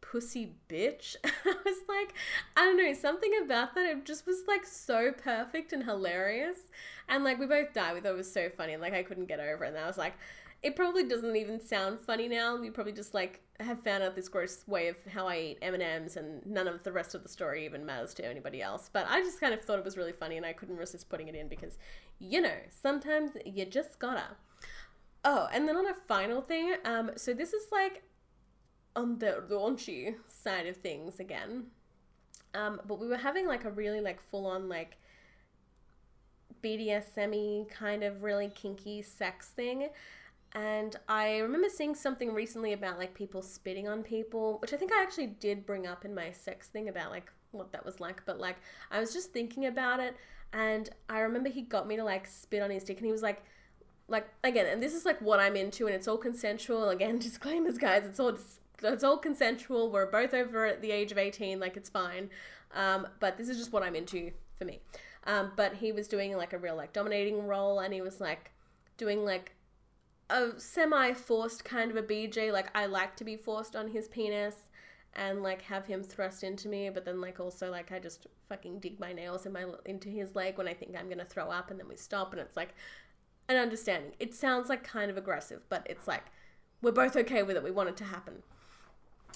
pussy 0.00 0.54
bitch. 0.68 1.16
I 1.24 1.54
was 1.64 1.78
like, 1.88 2.14
I 2.56 2.64
don't 2.64 2.76
know, 2.76 2.92
something 2.94 3.32
about 3.44 3.74
that. 3.74 3.84
It 3.84 4.06
just 4.06 4.26
was 4.26 4.42
like 4.48 4.64
so 4.64 5.12
perfect 5.12 5.72
and 5.72 5.84
hilarious. 5.84 6.58
And 7.08 7.24
like 7.24 7.38
we 7.38 7.46
both 7.46 7.72
died. 7.72 7.94
We 7.94 8.00
thought 8.00 8.12
it 8.12 8.16
was 8.16 8.32
so 8.32 8.48
funny 8.56 8.76
like 8.76 8.94
I 8.94 9.02
couldn't 9.02 9.26
get 9.26 9.40
over 9.40 9.64
it. 9.64 9.68
And 9.68 9.78
I 9.78 9.86
was 9.86 9.98
like, 9.98 10.14
it 10.62 10.76
probably 10.76 11.04
doesn't 11.04 11.36
even 11.36 11.60
sound 11.60 12.00
funny 12.00 12.28
now. 12.28 12.60
You 12.60 12.70
probably 12.70 12.92
just 12.92 13.14
like 13.14 13.40
have 13.60 13.82
found 13.82 14.02
out 14.02 14.14
this 14.14 14.28
gross 14.28 14.64
way 14.66 14.88
of 14.88 14.96
how 15.06 15.26
I 15.26 15.38
eat 15.38 15.58
M 15.62 15.74
and 15.74 15.82
M's, 15.82 16.16
and 16.16 16.44
none 16.44 16.68
of 16.68 16.82
the 16.84 16.92
rest 16.92 17.14
of 17.14 17.22
the 17.22 17.28
story 17.28 17.64
even 17.64 17.86
matters 17.86 18.14
to 18.14 18.26
anybody 18.26 18.60
else. 18.60 18.90
But 18.92 19.06
I 19.08 19.20
just 19.20 19.40
kind 19.40 19.54
of 19.54 19.62
thought 19.62 19.78
it 19.78 19.84
was 19.84 19.96
really 19.96 20.12
funny, 20.12 20.36
and 20.36 20.44
I 20.44 20.52
couldn't 20.52 20.76
resist 20.76 21.08
putting 21.08 21.28
it 21.28 21.34
in 21.34 21.48
because, 21.48 21.78
you 22.18 22.40
know, 22.40 22.56
sometimes 22.70 23.32
you 23.46 23.64
just 23.64 23.98
gotta. 23.98 24.36
Oh, 25.24 25.48
and 25.52 25.68
then 25.68 25.76
on 25.76 25.86
a 25.86 25.94
final 25.94 26.40
thing, 26.40 26.74
um, 26.84 27.10
so 27.16 27.34
this 27.34 27.52
is 27.52 27.66
like 27.70 28.02
on 28.96 29.18
the 29.18 29.44
raunchy 29.50 30.14
side 30.28 30.66
of 30.66 30.76
things 30.76 31.20
again. 31.20 31.66
Um, 32.54 32.80
but 32.86 32.98
we 32.98 33.06
were 33.06 33.16
having 33.16 33.46
like 33.46 33.64
a 33.64 33.70
really 33.70 34.00
like 34.00 34.20
full 34.20 34.46
on 34.46 34.68
like 34.68 34.96
BDSM 36.62 37.68
kind 37.68 38.02
of 38.02 38.22
really 38.22 38.48
kinky 38.48 39.02
sex 39.02 39.48
thing. 39.48 39.88
And 40.52 40.96
I 41.08 41.38
remember 41.38 41.68
seeing 41.68 41.94
something 41.94 42.34
recently 42.34 42.72
about 42.72 42.98
like 42.98 43.14
people 43.14 43.42
spitting 43.42 43.88
on 43.88 44.02
people, 44.02 44.58
which 44.60 44.72
I 44.72 44.76
think 44.76 44.92
I 44.92 45.02
actually 45.02 45.28
did 45.28 45.64
bring 45.64 45.86
up 45.86 46.04
in 46.04 46.14
my 46.14 46.32
sex 46.32 46.68
thing 46.68 46.88
about 46.88 47.10
like 47.10 47.30
what 47.52 47.72
that 47.72 47.84
was 47.84 48.00
like. 48.00 48.22
But 48.26 48.40
like 48.40 48.56
I 48.90 48.98
was 48.98 49.12
just 49.12 49.32
thinking 49.32 49.66
about 49.66 50.00
it 50.00 50.16
and 50.52 50.90
I 51.08 51.20
remember 51.20 51.50
he 51.50 51.62
got 51.62 51.86
me 51.86 51.96
to 51.96 52.04
like 52.04 52.26
spit 52.26 52.62
on 52.62 52.70
his 52.70 52.82
dick 52.82 52.96
and 52.96 53.06
he 53.06 53.12
was 53.12 53.22
like, 53.22 53.44
like 54.10 54.28
again, 54.44 54.66
and 54.66 54.82
this 54.82 54.92
is 54.92 55.06
like 55.06 55.20
what 55.20 55.40
I'm 55.40 55.56
into, 55.56 55.86
and 55.86 55.94
it's 55.94 56.08
all 56.08 56.18
consensual. 56.18 56.88
Again, 56.90 57.18
disclaimers, 57.18 57.78
guys. 57.78 58.04
It's 58.04 58.20
all 58.20 58.36
it's 58.82 59.04
all 59.04 59.16
consensual. 59.16 59.90
We're 59.90 60.10
both 60.10 60.34
over 60.34 60.66
at 60.66 60.82
the 60.82 60.90
age 60.90 61.12
of 61.12 61.18
eighteen, 61.18 61.60
like 61.60 61.76
it's 61.76 61.88
fine. 61.88 62.28
Um, 62.74 63.06
but 63.20 63.38
this 63.38 63.48
is 63.48 63.56
just 63.56 63.72
what 63.72 63.82
I'm 63.82 63.96
into 63.96 64.32
for 64.56 64.64
me. 64.64 64.80
Um, 65.24 65.52
but 65.56 65.74
he 65.74 65.92
was 65.92 66.08
doing 66.08 66.36
like 66.36 66.52
a 66.52 66.58
real 66.58 66.76
like 66.76 66.92
dominating 66.92 67.46
role, 67.46 67.78
and 67.78 67.94
he 67.94 68.02
was 68.02 68.20
like 68.20 68.50
doing 68.96 69.24
like 69.24 69.52
a 70.28 70.58
semi 70.58 71.12
forced 71.14 71.64
kind 71.64 71.90
of 71.90 71.96
a 71.96 72.02
BJ. 72.02 72.52
Like 72.52 72.68
I 72.74 72.86
like 72.86 73.16
to 73.16 73.24
be 73.24 73.36
forced 73.36 73.76
on 73.76 73.88
his 73.88 74.08
penis 74.08 74.68
and 75.14 75.42
like 75.42 75.62
have 75.62 75.86
him 75.86 76.04
thrust 76.04 76.44
into 76.44 76.68
me 76.68 76.88
but 76.88 77.04
then 77.04 77.20
like 77.20 77.40
also 77.40 77.68
like 77.68 77.90
i 77.90 77.98
just 77.98 78.28
fucking 78.48 78.78
dig 78.78 79.00
my 79.00 79.12
nails 79.12 79.44
in 79.44 79.52
my 79.52 79.64
into 79.84 80.08
his 80.08 80.36
leg 80.36 80.56
when 80.56 80.68
i 80.68 80.72
think 80.72 80.94
i'm 80.96 81.08
gonna 81.08 81.24
throw 81.24 81.50
up 81.50 81.70
and 81.70 81.80
then 81.80 81.88
we 81.88 81.96
stop 81.96 82.32
and 82.32 82.40
it's 82.40 82.56
like 82.56 82.74
an 83.50 83.56
understanding. 83.56 84.12
It 84.20 84.32
sounds 84.32 84.68
like 84.68 84.84
kind 84.84 85.10
of 85.10 85.16
aggressive, 85.16 85.62
but 85.68 85.86
it's 85.90 86.06
like 86.06 86.24
we're 86.80 86.92
both 86.92 87.16
okay 87.16 87.42
with 87.42 87.56
it. 87.56 87.64
We 87.64 87.70
want 87.70 87.88
it 87.88 87.96
to 87.98 88.04
happen. 88.04 88.42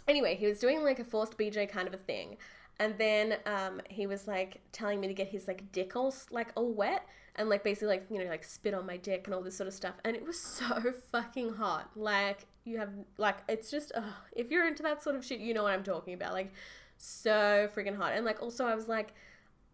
Anyway, 0.07 0.37
he 0.37 0.47
was 0.47 0.59
doing 0.59 0.83
like 0.85 0.99
a 0.99 1.05
forced 1.05 1.37
BJ 1.37 1.69
kind 1.69 1.89
of 1.89 1.95
a 1.95 1.99
thing. 1.99 2.37
And 2.79 2.97
then 2.99 3.37
um, 3.45 3.81
he 3.89 4.07
was 4.07 4.27
like 4.27 4.61
telling 4.73 5.01
me 5.01 5.09
to 5.09 5.15
get 5.15 5.29
his 5.29 5.49
like 5.49 5.71
dick 5.73 5.95
all 5.97 6.15
like 6.31 6.53
all 6.55 6.73
wet 6.73 7.07
and 7.37 7.49
like 7.49 7.65
basically 7.65 7.89
like 7.89 8.07
you 8.11 8.19
know 8.19 8.31
like 8.31 8.45
spit 8.45 8.75
on 8.75 8.87
my 8.87 8.97
dick 8.97 9.27
and 9.27 9.35
all 9.35 9.43
this 9.43 9.57
sort 9.57 9.69
of 9.69 9.75
stuff. 9.75 9.95
And 10.05 10.17
it 10.17 10.25
was 10.25 10.39
so 10.41 10.93
fucking 11.11 11.55
hot. 11.55 11.91
Like 11.97 12.47
you 12.65 12.79
have 12.79 12.91
like 13.19 13.39
it's 13.49 13.71
just 13.71 13.93
if 14.33 14.51
you're 14.51 14.67
into 14.67 14.83
that 14.85 15.03
sort 15.03 15.17
of 15.17 15.25
shit, 15.25 15.41
you 15.41 15.55
know 15.55 15.65
what 15.65 15.73
I'm 15.73 15.85
talking 15.85 16.15
about. 16.15 16.33
Like 16.33 16.53
so 16.99 17.69
freaking 17.75 17.97
hot. 17.97 18.13
And 18.15 18.25
like 18.25 18.41
also 18.41 18.65
I 18.67 18.75
was 18.75 18.89
like, 18.89 19.13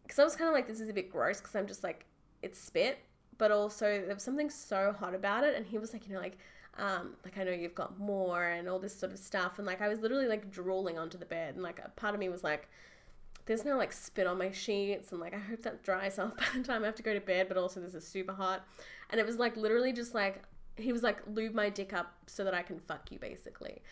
because 0.03 0.19
I 0.19 0.25
was 0.25 0.35
kind 0.35 0.49
of 0.49 0.55
like 0.55 0.67
this 0.67 0.81
is 0.81 0.89
a 0.89 0.95
bit 0.95 1.11
gross 1.11 1.41
because 1.41 1.55
I'm 1.55 1.67
just 1.67 1.85
like 1.85 2.07
it's 2.43 2.59
spit, 2.59 2.99
but 3.41 3.51
also 3.51 3.87
there 3.87 4.15
was 4.15 4.23
something 4.23 4.51
so 4.51 4.95
hot 5.01 5.15
about 5.15 5.45
it. 5.45 5.57
And 5.57 5.67
he 5.67 5.79
was 5.79 5.95
like 5.95 6.07
you 6.07 6.13
know 6.15 6.21
like 6.21 6.37
um, 6.79 7.15
like 7.25 7.39
I 7.39 7.45
know 7.45 7.51
you've 7.51 7.75
got 7.75 7.99
more 7.99 8.45
and 8.45 8.69
all 8.69 8.79
this 8.79 8.95
sort 8.95 9.13
of 9.13 9.19
stuff. 9.19 9.59
And 9.59 9.67
like 9.67 9.81
I 9.81 9.89
was 9.89 9.99
literally 10.01 10.27
like 10.27 10.51
drooling 10.51 10.99
onto 10.99 11.19
the 11.19 11.25
bed, 11.25 11.55
and 11.55 11.63
like 11.63 11.81
a 11.85 11.89
part 11.89 12.15
of 12.15 12.21
me 12.21 12.29
was 12.29 12.45
like, 12.45 12.69
there's 13.47 13.65
no 13.65 13.77
like 13.77 13.93
spit 13.93 14.27
on 14.27 14.39
my 14.39 14.53
sheets, 14.53 15.11
and 15.11 15.21
like 15.21 15.35
I 15.35 15.39
hope 15.39 15.63
that 15.63 15.83
dries 15.83 16.19
off 16.21 16.37
by 16.37 16.45
the 16.55 16.63
time 16.63 16.83
I 16.83 16.87
have 16.87 16.95
to 16.97 17.03
go 17.03 17.15
to 17.15 17.21
bed. 17.21 17.49
But 17.49 17.57
also 17.57 17.81
this 17.81 17.95
is 17.95 18.07
super 18.07 18.35
hot, 18.35 18.67
and 19.09 19.19
it 19.19 19.27
was 19.27 19.37
like 19.37 19.57
literally 19.57 19.93
just 19.93 20.15
like 20.15 20.43
he 20.77 20.93
was 20.93 21.03
like 21.03 21.19
lube 21.27 21.55
my 21.55 21.71
dick 21.71 21.93
up 21.93 22.13
so 22.27 22.45
that 22.45 22.55
I 22.55 22.63
can 22.63 22.79
fuck 22.79 23.11
you 23.11 23.19
basically. 23.19 23.83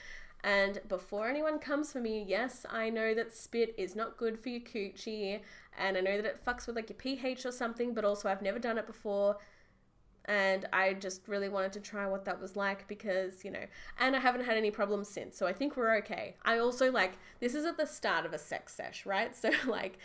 And 0.44 0.80
before 0.88 1.28
anyone 1.28 1.58
comes 1.58 1.92
for 1.92 2.00
me, 2.00 2.24
yes, 2.26 2.64
I 2.70 2.90
know 2.90 3.12
that 3.14 3.34
spit 3.34 3.74
is 3.76 3.96
not 3.96 4.16
good 4.16 4.38
for 4.38 4.48
your 4.48 4.60
coochie, 4.60 5.40
and 5.76 5.96
I 5.96 6.00
know 6.00 6.16
that 6.16 6.24
it 6.24 6.44
fucks 6.44 6.66
with 6.66 6.76
like 6.76 6.88
your 6.88 6.96
pH 6.96 7.44
or 7.44 7.52
something, 7.52 7.92
but 7.92 8.04
also 8.04 8.28
I've 8.28 8.42
never 8.42 8.58
done 8.58 8.78
it 8.78 8.86
before 8.86 9.36
and 10.28 10.66
I 10.74 10.92
just 10.92 11.26
really 11.26 11.48
wanted 11.48 11.72
to 11.72 11.80
try 11.80 12.06
what 12.06 12.26
that 12.26 12.38
was 12.38 12.54
like 12.54 12.86
because, 12.86 13.44
you 13.46 13.50
know, 13.50 13.64
and 13.98 14.14
I 14.14 14.20
haven't 14.20 14.44
had 14.44 14.58
any 14.58 14.70
problems 14.70 15.08
since. 15.08 15.38
So 15.38 15.46
I 15.46 15.54
think 15.54 15.74
we're 15.74 15.96
okay. 15.96 16.36
I 16.44 16.58
also 16.58 16.92
like 16.92 17.14
this 17.40 17.54
is 17.54 17.64
at 17.64 17.78
the 17.78 17.86
start 17.86 18.26
of 18.26 18.34
a 18.34 18.38
sex 18.38 18.74
sesh, 18.74 19.06
right? 19.06 19.34
So 19.38 19.50
like 19.66 19.98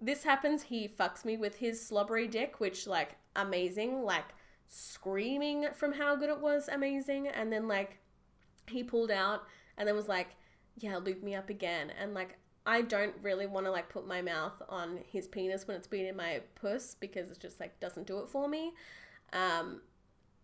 this 0.00 0.24
happens, 0.24 0.64
he 0.64 0.86
fucks 0.86 1.24
me 1.24 1.38
with 1.38 1.56
his 1.56 1.84
slobbery 1.84 2.28
dick, 2.28 2.60
which 2.60 2.86
like 2.86 3.16
amazing, 3.34 4.02
like 4.04 4.34
screaming 4.68 5.68
from 5.74 5.94
how 5.94 6.14
good 6.14 6.28
it 6.28 6.40
was, 6.40 6.68
amazing. 6.68 7.28
And 7.28 7.50
then 7.50 7.66
like 7.66 7.98
he 8.68 8.84
pulled 8.84 9.10
out 9.10 9.44
and 9.80 9.88
then 9.88 9.96
was 9.96 10.08
like, 10.08 10.36
yeah, 10.78 10.98
loop 10.98 11.22
me 11.22 11.34
up 11.34 11.50
again. 11.50 11.90
And 12.00 12.14
like 12.14 12.38
I 12.66 12.82
don't 12.82 13.14
really 13.22 13.46
want 13.46 13.66
to 13.66 13.72
like 13.72 13.88
put 13.88 14.06
my 14.06 14.20
mouth 14.20 14.62
on 14.68 15.00
his 15.10 15.26
penis 15.26 15.66
when 15.66 15.76
it's 15.76 15.86
been 15.86 16.04
in 16.06 16.14
my 16.14 16.42
puss 16.54 16.94
because 17.00 17.30
it 17.30 17.40
just 17.40 17.58
like 17.58 17.80
doesn't 17.80 18.06
do 18.06 18.18
it 18.18 18.28
for 18.28 18.46
me. 18.46 18.74
Um, 19.32 19.80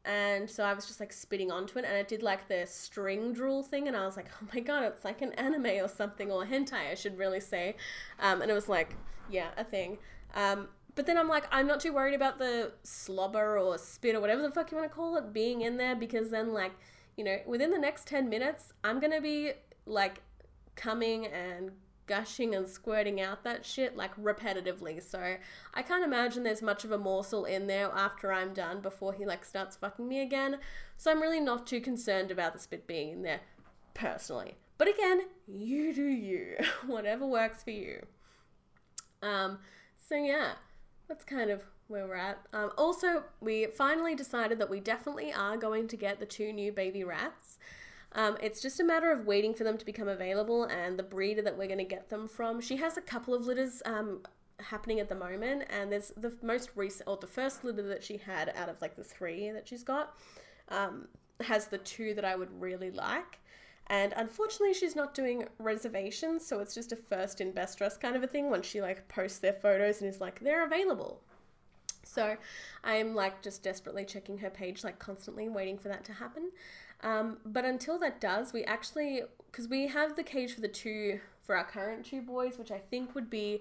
and 0.07 0.49
so 0.49 0.65
I 0.65 0.73
was 0.73 0.87
just 0.87 1.01
like 1.01 1.13
spitting 1.13 1.51
onto 1.51 1.79
it, 1.79 1.85
and 1.85 1.97
it 1.97 2.09
did 2.09 2.23
like 2.23 2.49
the 2.49 2.65
string 2.67 3.33
drool 3.33 3.63
thing, 3.63 3.89
and 3.89 3.97
I 3.97 4.07
was 4.07 4.17
like, 4.17 4.29
oh 4.43 4.49
my 4.55 4.61
god, 4.61 4.85
it's 4.85 5.05
like 5.05 5.21
an 5.21 5.33
anime 5.33 5.67
or 5.85 5.89
something, 5.89 6.31
or 6.31 6.47
hentai, 6.47 6.93
I 6.93 6.95
should 6.95 7.19
really 7.19 7.41
say. 7.41 7.77
Um, 8.19 8.41
and 8.41 8.51
it 8.51 8.55
was 8.55 8.69
like, 8.69 8.95
yeah, 9.29 9.49
a 9.57 9.65
thing. 9.65 9.99
Um, 10.35 10.69
but 10.95 11.07
then 11.07 11.19
I'm 11.19 11.29
like, 11.29 11.45
I'm 11.51 11.67
not 11.67 11.81
too 11.81 11.93
worried 11.93 12.15
about 12.15 12.39
the 12.39 12.73
slobber 12.85 13.59
or 13.59 13.77
spit 13.77 14.15
or 14.15 14.21
whatever 14.21 14.41
the 14.43 14.51
fuck 14.51 14.71
you 14.71 14.79
want 14.79 14.89
to 14.89 14.95
call 14.95 15.17
it 15.17 15.33
being 15.33 15.61
in 15.61 15.77
there 15.77 15.95
because 15.97 16.31
then, 16.31 16.55
like, 16.55 16.73
you 17.17 17.25
know, 17.25 17.39
within 17.47 17.71
the 17.71 17.79
next 17.79 18.07
10 18.07 18.29
minutes, 18.29 18.73
I'm 18.85 19.01
gonna 19.01 19.21
be 19.21 19.53
like 19.87 20.23
coming 20.75 21.27
and 21.27 21.71
gushing 22.07 22.55
and 22.55 22.69
squirting 22.69 23.21
out 23.21 23.43
that 23.45 23.65
shit 23.65 23.97
like 23.97 24.15
repetitively. 24.17 25.03
So 25.03 25.37
I 25.75 25.83
can't 25.83 26.05
imagine 26.05 26.45
there's 26.45 26.63
much 26.63 26.85
of 26.85 26.93
a 26.93 26.99
morsel 26.99 27.45
in 27.45 27.67
there 27.67 27.91
after 27.93 28.33
I'm 28.33 28.53
done 28.53 28.81
before 28.81 29.13
he 29.13 29.27
like 29.27 29.45
starts 29.45 29.77
fucking 29.77 30.07
me 30.07 30.21
again. 30.21 30.59
So 30.97 31.11
I'm 31.11 31.21
really 31.21 31.41
not 31.41 31.67
too 31.67 31.81
concerned 31.81 32.31
about 32.31 32.53
the 32.53 32.59
spit 32.59 32.87
being 32.87 33.11
in 33.11 33.23
there 33.23 33.41
personally. 33.95 34.57
But 34.79 34.89
again, 34.89 35.23
you 35.47 35.95
do 35.95 36.05
you. 36.05 36.57
Whatever 36.87 37.27
works 37.27 37.63
for 37.63 37.71
you. 37.71 38.07
Um 39.23 39.59
so 39.97 40.15
yeah, 40.17 40.53
that's 41.09 41.25
kind 41.25 41.51
of 41.51 41.63
where 41.89 42.07
we're 42.07 42.15
at. 42.15 42.39
Um, 42.53 42.71
also, 42.77 43.25
we 43.41 43.67
finally 43.67 44.15
decided 44.15 44.59
that 44.59 44.71
we 44.71 44.81
definitely 44.81 45.33
are 45.33 45.57
going 45.57 45.89
to 45.89 45.97
get 45.97 46.19
the 46.19 46.27
two 46.27 46.53
new 46.53 46.73
baby 46.73 47.05
rats. 47.05 47.59
Um, 48.13 48.37
it's 48.41 48.63
just 48.63 48.81
a 48.81 48.85
matter 48.85 49.11
of 49.13 49.27
waiting 49.27 49.53
for 49.53 49.65
them 49.65 49.77
to 49.77 49.85
become 49.85 50.09
available 50.09 50.65
and 50.65 50.99
the 50.99 51.03
breeder 51.03 51.43
that 51.43 51.59
we're 51.59 51.67
going 51.67 51.79
to 51.79 51.85
get 51.85 52.09
them 52.09 52.29
from. 52.29 52.61
She 52.61 52.77
has 52.77 52.97
a 52.97 53.03
couple 53.03 53.35
of 53.35 53.47
litters 53.47 53.83
um, 53.85 54.21
happening 54.59 55.01
at 55.01 55.09
the 55.09 55.15
moment, 55.15 55.65
and 55.69 55.93
there's 55.93 56.13
the 56.17 56.33
most 56.43 56.71
recent, 56.75 57.09
or 57.09 57.17
the 57.17 57.27
first 57.27 57.63
litter 57.63 57.83
that 57.83 58.03
she 58.03 58.17
had 58.17 58.53
out 58.57 58.69
of 58.69 58.81
like 58.81 58.97
the 58.97 59.05
three 59.05 59.51
that 59.51 59.69
she's 59.69 59.83
got, 59.83 60.17
um, 60.71 61.09
has 61.43 61.67
the 61.67 61.79
two 61.79 62.15
that 62.15 62.25
I 62.25 62.37
would 62.37 62.61
really 62.61 62.91
like. 62.91 63.41
And 63.89 64.13
unfortunately, 64.17 64.75
she's 64.75 64.97
not 64.97 65.15
doing 65.15 65.47
reservations, 65.59 66.45
so 66.45 66.59
it's 66.59 66.75
just 66.75 66.91
a 66.91 66.97
first 66.97 67.41
in 67.41 67.53
best 67.53 67.79
dress 67.79 67.97
kind 67.97 68.17
of 68.17 68.23
a 68.23 68.27
thing 68.27 68.51
Once 68.51 68.67
she 68.67 68.81
like 68.81 69.07
posts 69.09 69.39
their 69.39 69.53
photos 69.53 70.01
and 70.01 70.11
is 70.11 70.21
like, 70.21 70.41
they're 70.41 70.65
available. 70.65 71.23
So 72.07 72.37
I'm 72.85 73.15
like 73.15 73.43
just 73.43 73.63
desperately 73.63 74.05
checking 74.05 74.39
her 74.39 74.51
page, 74.51 74.85
like 74.85 74.99
constantly 74.99 75.49
waiting 75.49 75.79
for 75.79 75.89
that 75.89 76.05
to 76.07 76.13
happen. 76.13 76.51
Um, 77.03 77.39
but 77.45 77.65
until 77.65 77.99
that 77.99 78.21
does, 78.21 78.53
we 78.53 78.65
actually, 78.65 79.23
because 79.51 79.69
we 79.69 79.89
have 79.89 80.17
the 80.17 80.23
cage 80.23 80.55
for 80.55 80.61
the 80.61 80.69
two, 80.69 81.21
for 81.43 81.57
our 81.57 81.65
current 81.65 82.07
two 82.07 82.23
boys, 82.23 82.59
which 82.59 82.71
I 82.71 82.79
think 82.79 83.15
would 83.15 83.31
be 83.31 83.61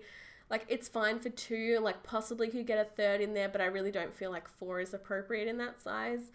like 0.49 0.65
it's 0.67 0.88
fine 0.88 1.19
for 1.19 1.29
two, 1.29 1.79
like 1.81 2.03
possibly 2.03 2.47
could 2.49 2.67
get 2.67 2.77
a 2.77 2.89
third 2.89 3.21
in 3.21 3.34
there, 3.34 3.49
but 3.49 3.62
I 3.62 3.65
really 3.65 3.91
don't 3.91 4.15
feel 4.15 4.31
like 4.31 4.47
four 4.47 4.79
is 4.79 4.93
appropriate 4.93 5.47
in 5.47 5.58
that 5.58 5.81
size. 5.81 6.31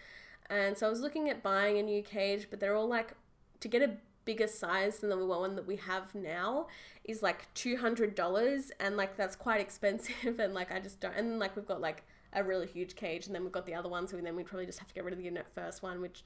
And 0.48 0.76
so 0.76 0.86
I 0.86 0.90
was 0.90 1.00
looking 1.00 1.30
at 1.30 1.42
buying 1.42 1.78
a 1.78 1.82
new 1.82 2.02
cage, 2.02 2.48
but 2.50 2.58
they're 2.58 2.74
all 2.74 2.88
like 2.88 3.14
to 3.60 3.68
get 3.68 3.82
a 3.82 3.92
bigger 4.30 4.46
size 4.46 5.00
than 5.00 5.10
the 5.10 5.26
one 5.26 5.56
that 5.56 5.66
we 5.66 5.74
have 5.74 6.14
now 6.14 6.68
is 7.02 7.20
like 7.20 7.52
$200 7.54 8.70
and 8.78 8.96
like 8.96 9.16
that's 9.16 9.34
quite 9.34 9.60
expensive 9.60 10.38
and 10.38 10.54
like 10.54 10.70
I 10.70 10.78
just 10.78 11.00
don't 11.00 11.16
and 11.16 11.40
like 11.40 11.56
we've 11.56 11.66
got 11.66 11.80
like 11.80 12.04
a 12.32 12.44
really 12.44 12.68
huge 12.68 12.94
cage 12.94 13.26
and 13.26 13.34
then 13.34 13.42
we've 13.42 13.50
got 13.50 13.66
the 13.66 13.74
other 13.74 13.88
ones 13.88 14.12
and 14.12 14.24
then 14.24 14.36
we'd 14.36 14.46
probably 14.46 14.66
just 14.66 14.78
have 14.78 14.86
to 14.86 14.94
get 14.94 15.02
rid 15.02 15.14
of 15.14 15.18
the 15.18 15.42
first 15.52 15.82
one 15.82 16.00
which 16.00 16.22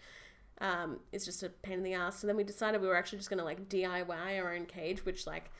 um, 0.60 1.00
is 1.12 1.24
just 1.24 1.42
a 1.42 1.48
pain 1.48 1.78
in 1.78 1.82
the 1.82 1.94
ass. 1.94 2.20
So 2.20 2.26
then 2.26 2.36
we 2.36 2.44
decided 2.44 2.82
we 2.82 2.88
were 2.88 2.94
actually 2.94 3.18
just 3.18 3.30
gonna 3.30 3.42
like 3.42 3.70
DIY 3.70 4.38
our 4.38 4.54
own 4.54 4.66
cage, 4.66 5.02
which 5.06 5.26
like 5.26 5.50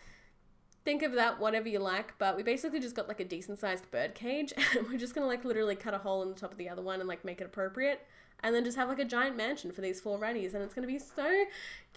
think 0.84 1.02
of 1.02 1.12
that 1.14 1.40
whatever 1.40 1.66
you 1.66 1.78
like, 1.78 2.12
but 2.18 2.36
we 2.36 2.42
basically 2.42 2.78
just 2.78 2.94
got 2.94 3.08
like 3.08 3.20
a 3.20 3.24
decent 3.24 3.58
sized 3.58 3.90
bird 3.90 4.14
cage 4.14 4.52
and 4.76 4.86
we're 4.88 4.98
just 4.98 5.14
gonna 5.14 5.26
like 5.26 5.46
literally 5.46 5.76
cut 5.76 5.94
a 5.94 5.98
hole 5.98 6.22
in 6.22 6.28
the 6.28 6.34
top 6.34 6.52
of 6.52 6.58
the 6.58 6.68
other 6.68 6.82
one 6.82 7.00
and 7.00 7.08
like 7.08 7.24
make 7.24 7.40
it 7.40 7.44
appropriate 7.44 8.06
and 8.42 8.54
then 8.54 8.64
just 8.64 8.76
have 8.76 8.88
like 8.88 8.98
a 8.98 9.04
giant 9.04 9.36
mansion 9.36 9.72
for 9.72 9.80
these 9.80 10.00
four 10.00 10.18
ratties 10.18 10.54
and 10.54 10.62
it's 10.62 10.74
gonna 10.74 10.86
be 10.86 10.98
so 10.98 11.44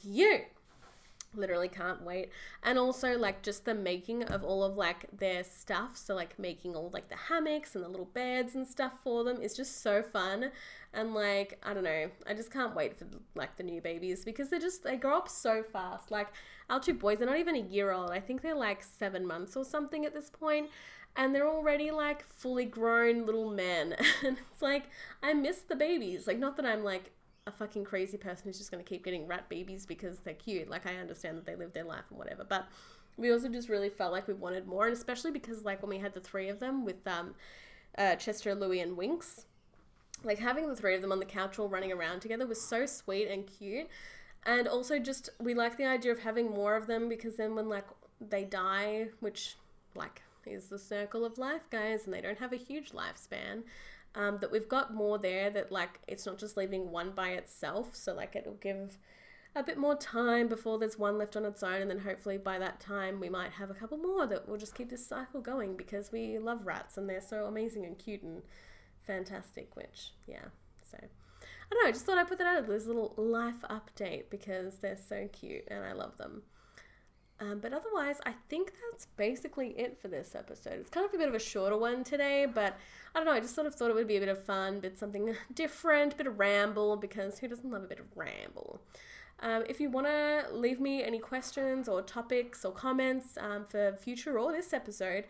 cute. 0.01 0.43
Literally 1.35 1.67
can't 1.67 2.01
wait. 2.01 2.29
And 2.63 2.79
also 2.79 3.17
like 3.17 3.43
just 3.43 3.65
the 3.65 3.75
making 3.75 4.23
of 4.23 4.43
all 4.43 4.63
of 4.63 4.75
like 4.75 5.05
their 5.17 5.43
stuff 5.43 5.97
so 5.97 6.15
like 6.15 6.39
making 6.39 6.75
all 6.75 6.89
like 6.93 7.09
the 7.09 7.15
hammocks 7.15 7.75
and 7.75 7.83
the 7.83 7.89
little 7.89 8.09
beds 8.13 8.55
and 8.55 8.65
stuff 8.65 8.93
for 9.03 9.23
them 9.23 9.41
is 9.41 9.55
just 9.55 9.81
so 9.81 10.01
fun. 10.01 10.51
And 10.93 11.13
like 11.13 11.59
i 11.63 11.73
don't 11.73 11.83
know 11.83 12.09
i 12.25 12.33
just 12.33 12.51
can't 12.51 12.73
wait 12.73 12.97
for 12.97 13.05
like 13.35 13.55
the 13.57 13.63
new 13.63 13.81
babies 13.81 14.23
because 14.23 14.49
they 14.49 14.57
just 14.57 14.83
they 14.83 14.95
grow 14.95 15.17
up 15.17 15.29
so 15.29 15.63
fast. 15.63 16.11
Like 16.11 16.29
our 16.69 16.79
two 16.79 16.93
boys 16.93 17.19
they're 17.19 17.27
not 17.27 17.37
even 17.37 17.55
a 17.55 17.59
year 17.59 17.91
old. 17.91 18.11
I 18.11 18.19
think 18.19 18.41
they're 18.41 18.55
like 18.55 18.81
seven 18.83 19.27
months 19.27 19.55
or 19.57 19.65
something 19.65 20.05
at 20.05 20.13
this 20.13 20.29
point 20.29 20.69
and 21.17 21.33
they're 21.33 21.49
already 21.49 21.91
like 21.91 22.23
fully 22.23 22.63
grown 22.63 23.25
little 23.25 23.51
men 23.51 23.93
and 24.25 24.37
it's 24.51 24.61
like 24.61 24.85
i 25.21 25.33
miss 25.33 25.59
the 25.61 25.75
babies 25.75 26.27
like 26.27 26.39
not 26.39 26.55
that 26.55 26.65
i'm 26.65 26.83
like 26.83 27.11
a 27.47 27.51
fucking 27.51 27.85
crazy 27.85 28.17
person 28.17 28.43
who's 28.45 28.57
just 28.57 28.69
going 28.69 28.83
to 28.83 28.87
keep 28.87 29.03
getting 29.03 29.25
rat 29.25 29.49
babies 29.49 29.85
because 29.85 30.19
they're 30.19 30.33
cute. 30.33 30.69
Like, 30.69 30.85
I 30.85 30.95
understand 30.97 31.37
that 31.37 31.45
they 31.45 31.55
live 31.55 31.73
their 31.73 31.85
life 31.85 32.03
and 32.09 32.19
whatever. 32.19 32.43
But 32.43 32.67
we 33.15 33.31
also 33.31 33.47
just 33.47 33.69
really 33.69 33.89
felt 33.89 34.11
like 34.11 34.27
we 34.27 34.33
wanted 34.33 34.67
more. 34.67 34.85
And 34.85 34.95
especially 34.95 35.31
because, 35.31 35.63
like, 35.63 35.81
when 35.81 35.89
we 35.89 35.97
had 35.97 36.13
the 36.13 36.19
three 36.19 36.49
of 36.49 36.59
them 36.59 36.85
with 36.85 37.07
um, 37.07 37.33
uh, 37.97 38.15
Chester, 38.17 38.53
Louie, 38.53 38.81
and 38.81 38.97
Winks, 38.97 39.45
like, 40.23 40.39
having 40.39 40.67
the 40.67 40.75
three 40.75 40.93
of 40.93 41.01
them 41.01 41.11
on 41.11 41.19
the 41.19 41.25
couch 41.25 41.57
all 41.57 41.69
running 41.69 41.91
around 41.91 42.19
together 42.19 42.45
was 42.45 42.61
so 42.61 42.85
sweet 42.85 43.29
and 43.29 43.47
cute. 43.47 43.87
And 44.45 44.67
also, 44.67 44.99
just 44.99 45.29
we 45.39 45.53
like 45.53 45.77
the 45.77 45.85
idea 45.85 46.11
of 46.11 46.19
having 46.19 46.51
more 46.51 46.75
of 46.75 46.85
them 46.85 47.07
because 47.09 47.37
then 47.37 47.55
when, 47.55 47.69
like, 47.69 47.85
they 48.19 48.43
die, 48.43 49.07
which, 49.21 49.55
like, 49.95 50.21
is 50.47 50.67
the 50.69 50.79
circle 50.79 51.25
of 51.25 51.37
life, 51.37 51.69
guys, 51.69 52.05
and 52.05 52.13
they 52.13 52.21
don't 52.21 52.39
have 52.39 52.53
a 52.53 52.57
huge 52.57 52.91
lifespan. 52.91 53.63
Um, 54.15 54.39
that 54.41 54.51
we've 54.51 54.67
got 54.67 54.95
more 54.95 55.19
there 55.19 55.51
that 55.51 55.71
like 55.71 55.99
it's 56.07 56.25
not 56.25 56.39
just 56.39 56.57
leaving 56.57 56.89
one 56.89 57.11
by 57.11 57.31
itself 57.31 57.95
so 57.95 58.15
like 58.15 58.35
it'll 58.35 58.53
give 58.53 58.97
a 59.55 59.63
bit 59.63 59.77
more 59.77 59.95
time 59.95 60.47
before 60.47 60.79
there's 60.79 60.97
one 60.97 61.17
left 61.17 61.35
on 61.35 61.45
its 61.45 61.61
own 61.61 61.81
and 61.81 61.91
then 61.91 61.99
hopefully 61.99 62.37
by 62.37 62.57
that 62.57 62.79
time 62.79 63.19
we 63.19 63.29
might 63.29 63.51
have 63.51 63.69
a 63.69 63.73
couple 63.73 63.97
more 63.97 64.25
that 64.25 64.47
will 64.47 64.57
just 64.57 64.75
keep 64.75 64.89
this 64.89 65.05
cycle 65.05 65.41
going 65.41 65.75
because 65.75 66.11
we 66.11 66.39
love 66.39 66.65
rats 66.65 66.97
and 66.97 67.09
they're 67.09 67.21
so 67.21 67.45
amazing 67.45 67.85
and 67.85 67.99
cute 67.99 68.23
and 68.23 68.41
fantastic 69.05 69.75
which 69.75 70.13
yeah 70.25 70.45
so 70.81 70.97
I 70.99 71.69
don't 71.69 71.83
know 71.83 71.89
I 71.89 71.91
just 71.91 72.05
thought 72.05 72.17
I'd 72.17 72.27
put 72.27 72.37
that 72.37 72.47
out 72.47 72.69
as 72.69 72.85
a 72.85 72.87
little 72.87 73.13
life 73.17 73.63
update 73.69 74.29
because 74.29 74.79
they're 74.79 74.97
so 74.97 75.27
cute 75.31 75.63
and 75.67 75.83
I 75.83 75.93
love 75.93 76.17
them 76.17 76.43
um, 77.39 77.59
but 77.59 77.71
otherwise, 77.71 78.19
I 78.25 78.33
think 78.49 78.71
that's 78.89 79.05
basically 79.15 79.69
it 79.77 79.99
for 80.01 80.07
this 80.07 80.33
episode. 80.33 80.79
It's 80.79 80.89
kind 80.89 81.05
of 81.05 81.13
a 81.13 81.17
bit 81.17 81.27
of 81.27 81.35
a 81.35 81.39
shorter 81.39 81.77
one 81.77 82.03
today, 82.03 82.47
but 82.51 82.77
I 83.13 83.19
don't 83.19 83.25
know. 83.25 83.33
I 83.33 83.39
just 83.39 83.53
sort 83.53 83.67
of 83.67 83.75
thought 83.75 83.91
it 83.91 83.95
would 83.95 84.07
be 84.07 84.17
a 84.17 84.19
bit 84.19 84.29
of 84.29 84.43
fun, 84.43 84.79
bit 84.79 84.97
something 84.97 85.35
different, 85.53 86.17
bit 86.17 86.27
of 86.27 86.39
ramble, 86.39 86.97
because 86.97 87.39
who 87.39 87.47
doesn't 87.47 87.69
love 87.69 87.83
a 87.83 87.87
bit 87.87 87.99
of 87.99 88.05
ramble? 88.15 88.81
Um, 89.39 89.63
if 89.69 89.79
you 89.79 89.91
want 89.91 90.07
to 90.07 90.45
leave 90.51 90.79
me 90.79 91.03
any 91.03 91.19
questions 91.19 91.87
or 91.87 92.01
topics 92.01 92.65
or 92.65 92.71
comments 92.71 93.37
um, 93.39 93.65
for 93.65 93.93
future 93.93 94.39
or 94.39 94.51
this 94.51 94.73
episode, 94.73 95.25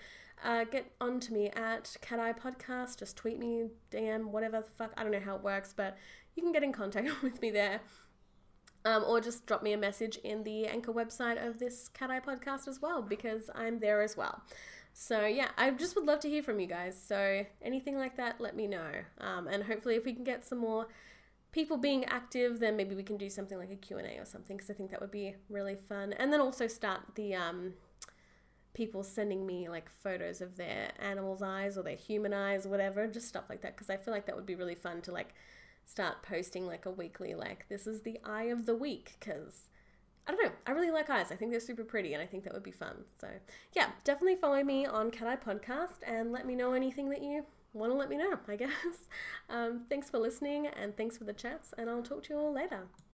uh, 0.45 0.63
get 0.63 0.91
on 1.01 1.19
to 1.19 1.33
me 1.33 1.49
at 1.49 1.97
Cat 2.01 2.19
Eye 2.19 2.33
Podcast. 2.33 2.99
Just 2.99 3.17
tweet 3.17 3.37
me, 3.37 3.65
DM, 3.91 4.27
whatever 4.27 4.61
the 4.61 4.69
fuck. 4.77 4.93
I 4.95 5.03
don't 5.03 5.11
know 5.11 5.19
how 5.19 5.35
it 5.35 5.43
works, 5.43 5.73
but 5.75 5.97
you 6.35 6.43
can 6.43 6.53
get 6.53 6.63
in 6.63 6.71
contact 6.71 7.09
with 7.21 7.41
me 7.41 7.51
there. 7.51 7.81
Um, 8.87 9.03
or 9.05 9.19
just 9.19 9.45
drop 9.45 9.63
me 9.63 9.73
a 9.73 9.77
message 9.77 10.15
in 10.23 10.45
the 10.45 10.65
anchor 10.65 10.93
website 10.93 11.45
of 11.45 11.59
this 11.59 11.89
Cat 11.89 12.09
Eye 12.09 12.21
podcast 12.21 12.69
as 12.69 12.81
well, 12.81 13.01
because 13.01 13.49
I'm 13.53 13.79
there 13.79 14.01
as 14.01 14.15
well. 14.15 14.41
So, 14.93 15.25
yeah, 15.25 15.49
I 15.57 15.71
just 15.71 15.93
would 15.97 16.05
love 16.05 16.21
to 16.21 16.29
hear 16.29 16.41
from 16.41 16.57
you 16.61 16.67
guys. 16.67 16.97
So, 16.97 17.45
anything 17.61 17.97
like 17.97 18.15
that, 18.15 18.39
let 18.39 18.55
me 18.55 18.65
know. 18.65 18.91
Um, 19.19 19.47
and 19.47 19.61
hopefully, 19.63 19.95
if 19.95 20.05
we 20.05 20.13
can 20.13 20.23
get 20.23 20.45
some 20.45 20.59
more 20.59 20.87
people 21.51 21.75
being 21.75 22.05
active, 22.05 22.61
then 22.61 22.77
maybe 22.77 22.95
we 22.95 23.03
can 23.03 23.17
do 23.17 23.29
something 23.29 23.57
like 23.57 23.71
a 23.71 23.75
Q&A 23.75 24.19
or 24.19 24.25
something, 24.25 24.55
because 24.55 24.69
I 24.69 24.73
think 24.73 24.91
that 24.91 25.01
would 25.01 25.11
be 25.11 25.35
really 25.49 25.75
fun. 25.89 26.13
And 26.13 26.31
then 26.31 26.39
also 26.39 26.65
start 26.67 27.01
the 27.15 27.35
um, 27.35 27.73
people 28.73 29.03
sending 29.03 29.45
me 29.45 29.67
like 29.67 29.89
photos 29.89 30.39
of 30.39 30.55
their 30.55 30.91
animals' 30.99 31.41
eyes 31.41 31.77
or 31.77 31.83
their 31.83 31.97
human 31.97 32.33
eyes 32.33 32.65
or 32.65 32.69
whatever, 32.69 33.05
just 33.05 33.27
stuff 33.27 33.49
like 33.49 33.61
that, 33.63 33.75
because 33.75 33.89
I 33.89 33.97
feel 33.97 34.13
like 34.13 34.27
that 34.27 34.35
would 34.37 34.45
be 34.45 34.55
really 34.55 34.75
fun 34.75 35.01
to 35.01 35.11
like 35.11 35.33
start 35.87 36.21
posting 36.21 36.67
like 36.67 36.85
a 36.85 36.91
weekly 36.91 37.33
like 37.33 37.65
this 37.69 37.87
is 37.87 38.01
the 38.01 38.19
eye 38.23 38.43
of 38.43 38.65
the 38.65 38.75
week 38.75 39.15
because 39.19 39.69
I 40.27 40.31
don't 40.31 40.43
know. 40.43 40.51
I 40.65 40.71
really 40.71 40.91
like 40.91 41.09
eyes. 41.09 41.31
I 41.31 41.35
think 41.35 41.51
they're 41.51 41.61
super 41.61 41.85
pretty 41.85 42.13
and 42.13 42.21
I 42.21 42.25
think 42.25 42.43
that 42.43 42.53
would 42.53 42.63
be 42.63 42.71
fun. 42.71 43.05
So, 43.19 43.29
yeah, 43.71 43.91
definitely 44.03 44.35
follow 44.35 44.61
me 44.61 44.85
on 44.85 45.09
Cat 45.09 45.27
Eye 45.27 45.37
Podcast 45.37 45.99
and 46.05 46.33
let 46.33 46.45
me 46.45 46.53
know 46.53 46.73
anything 46.73 47.09
that 47.11 47.23
you 47.23 47.45
want 47.71 47.93
to 47.93 47.97
let 47.97 48.09
me 48.09 48.17
know, 48.17 48.37
I 48.47 48.55
guess. 48.57 49.07
Um, 49.49 49.85
thanks 49.89 50.09
for 50.09 50.17
listening 50.17 50.67
and 50.67 50.97
thanks 50.97 51.17
for 51.17 51.23
the 51.23 51.33
chats, 51.33 51.73
and 51.77 51.89
I'll 51.89 52.03
talk 52.03 52.23
to 52.23 52.33
you 52.33 52.39
all 52.39 52.51
later. 52.51 52.87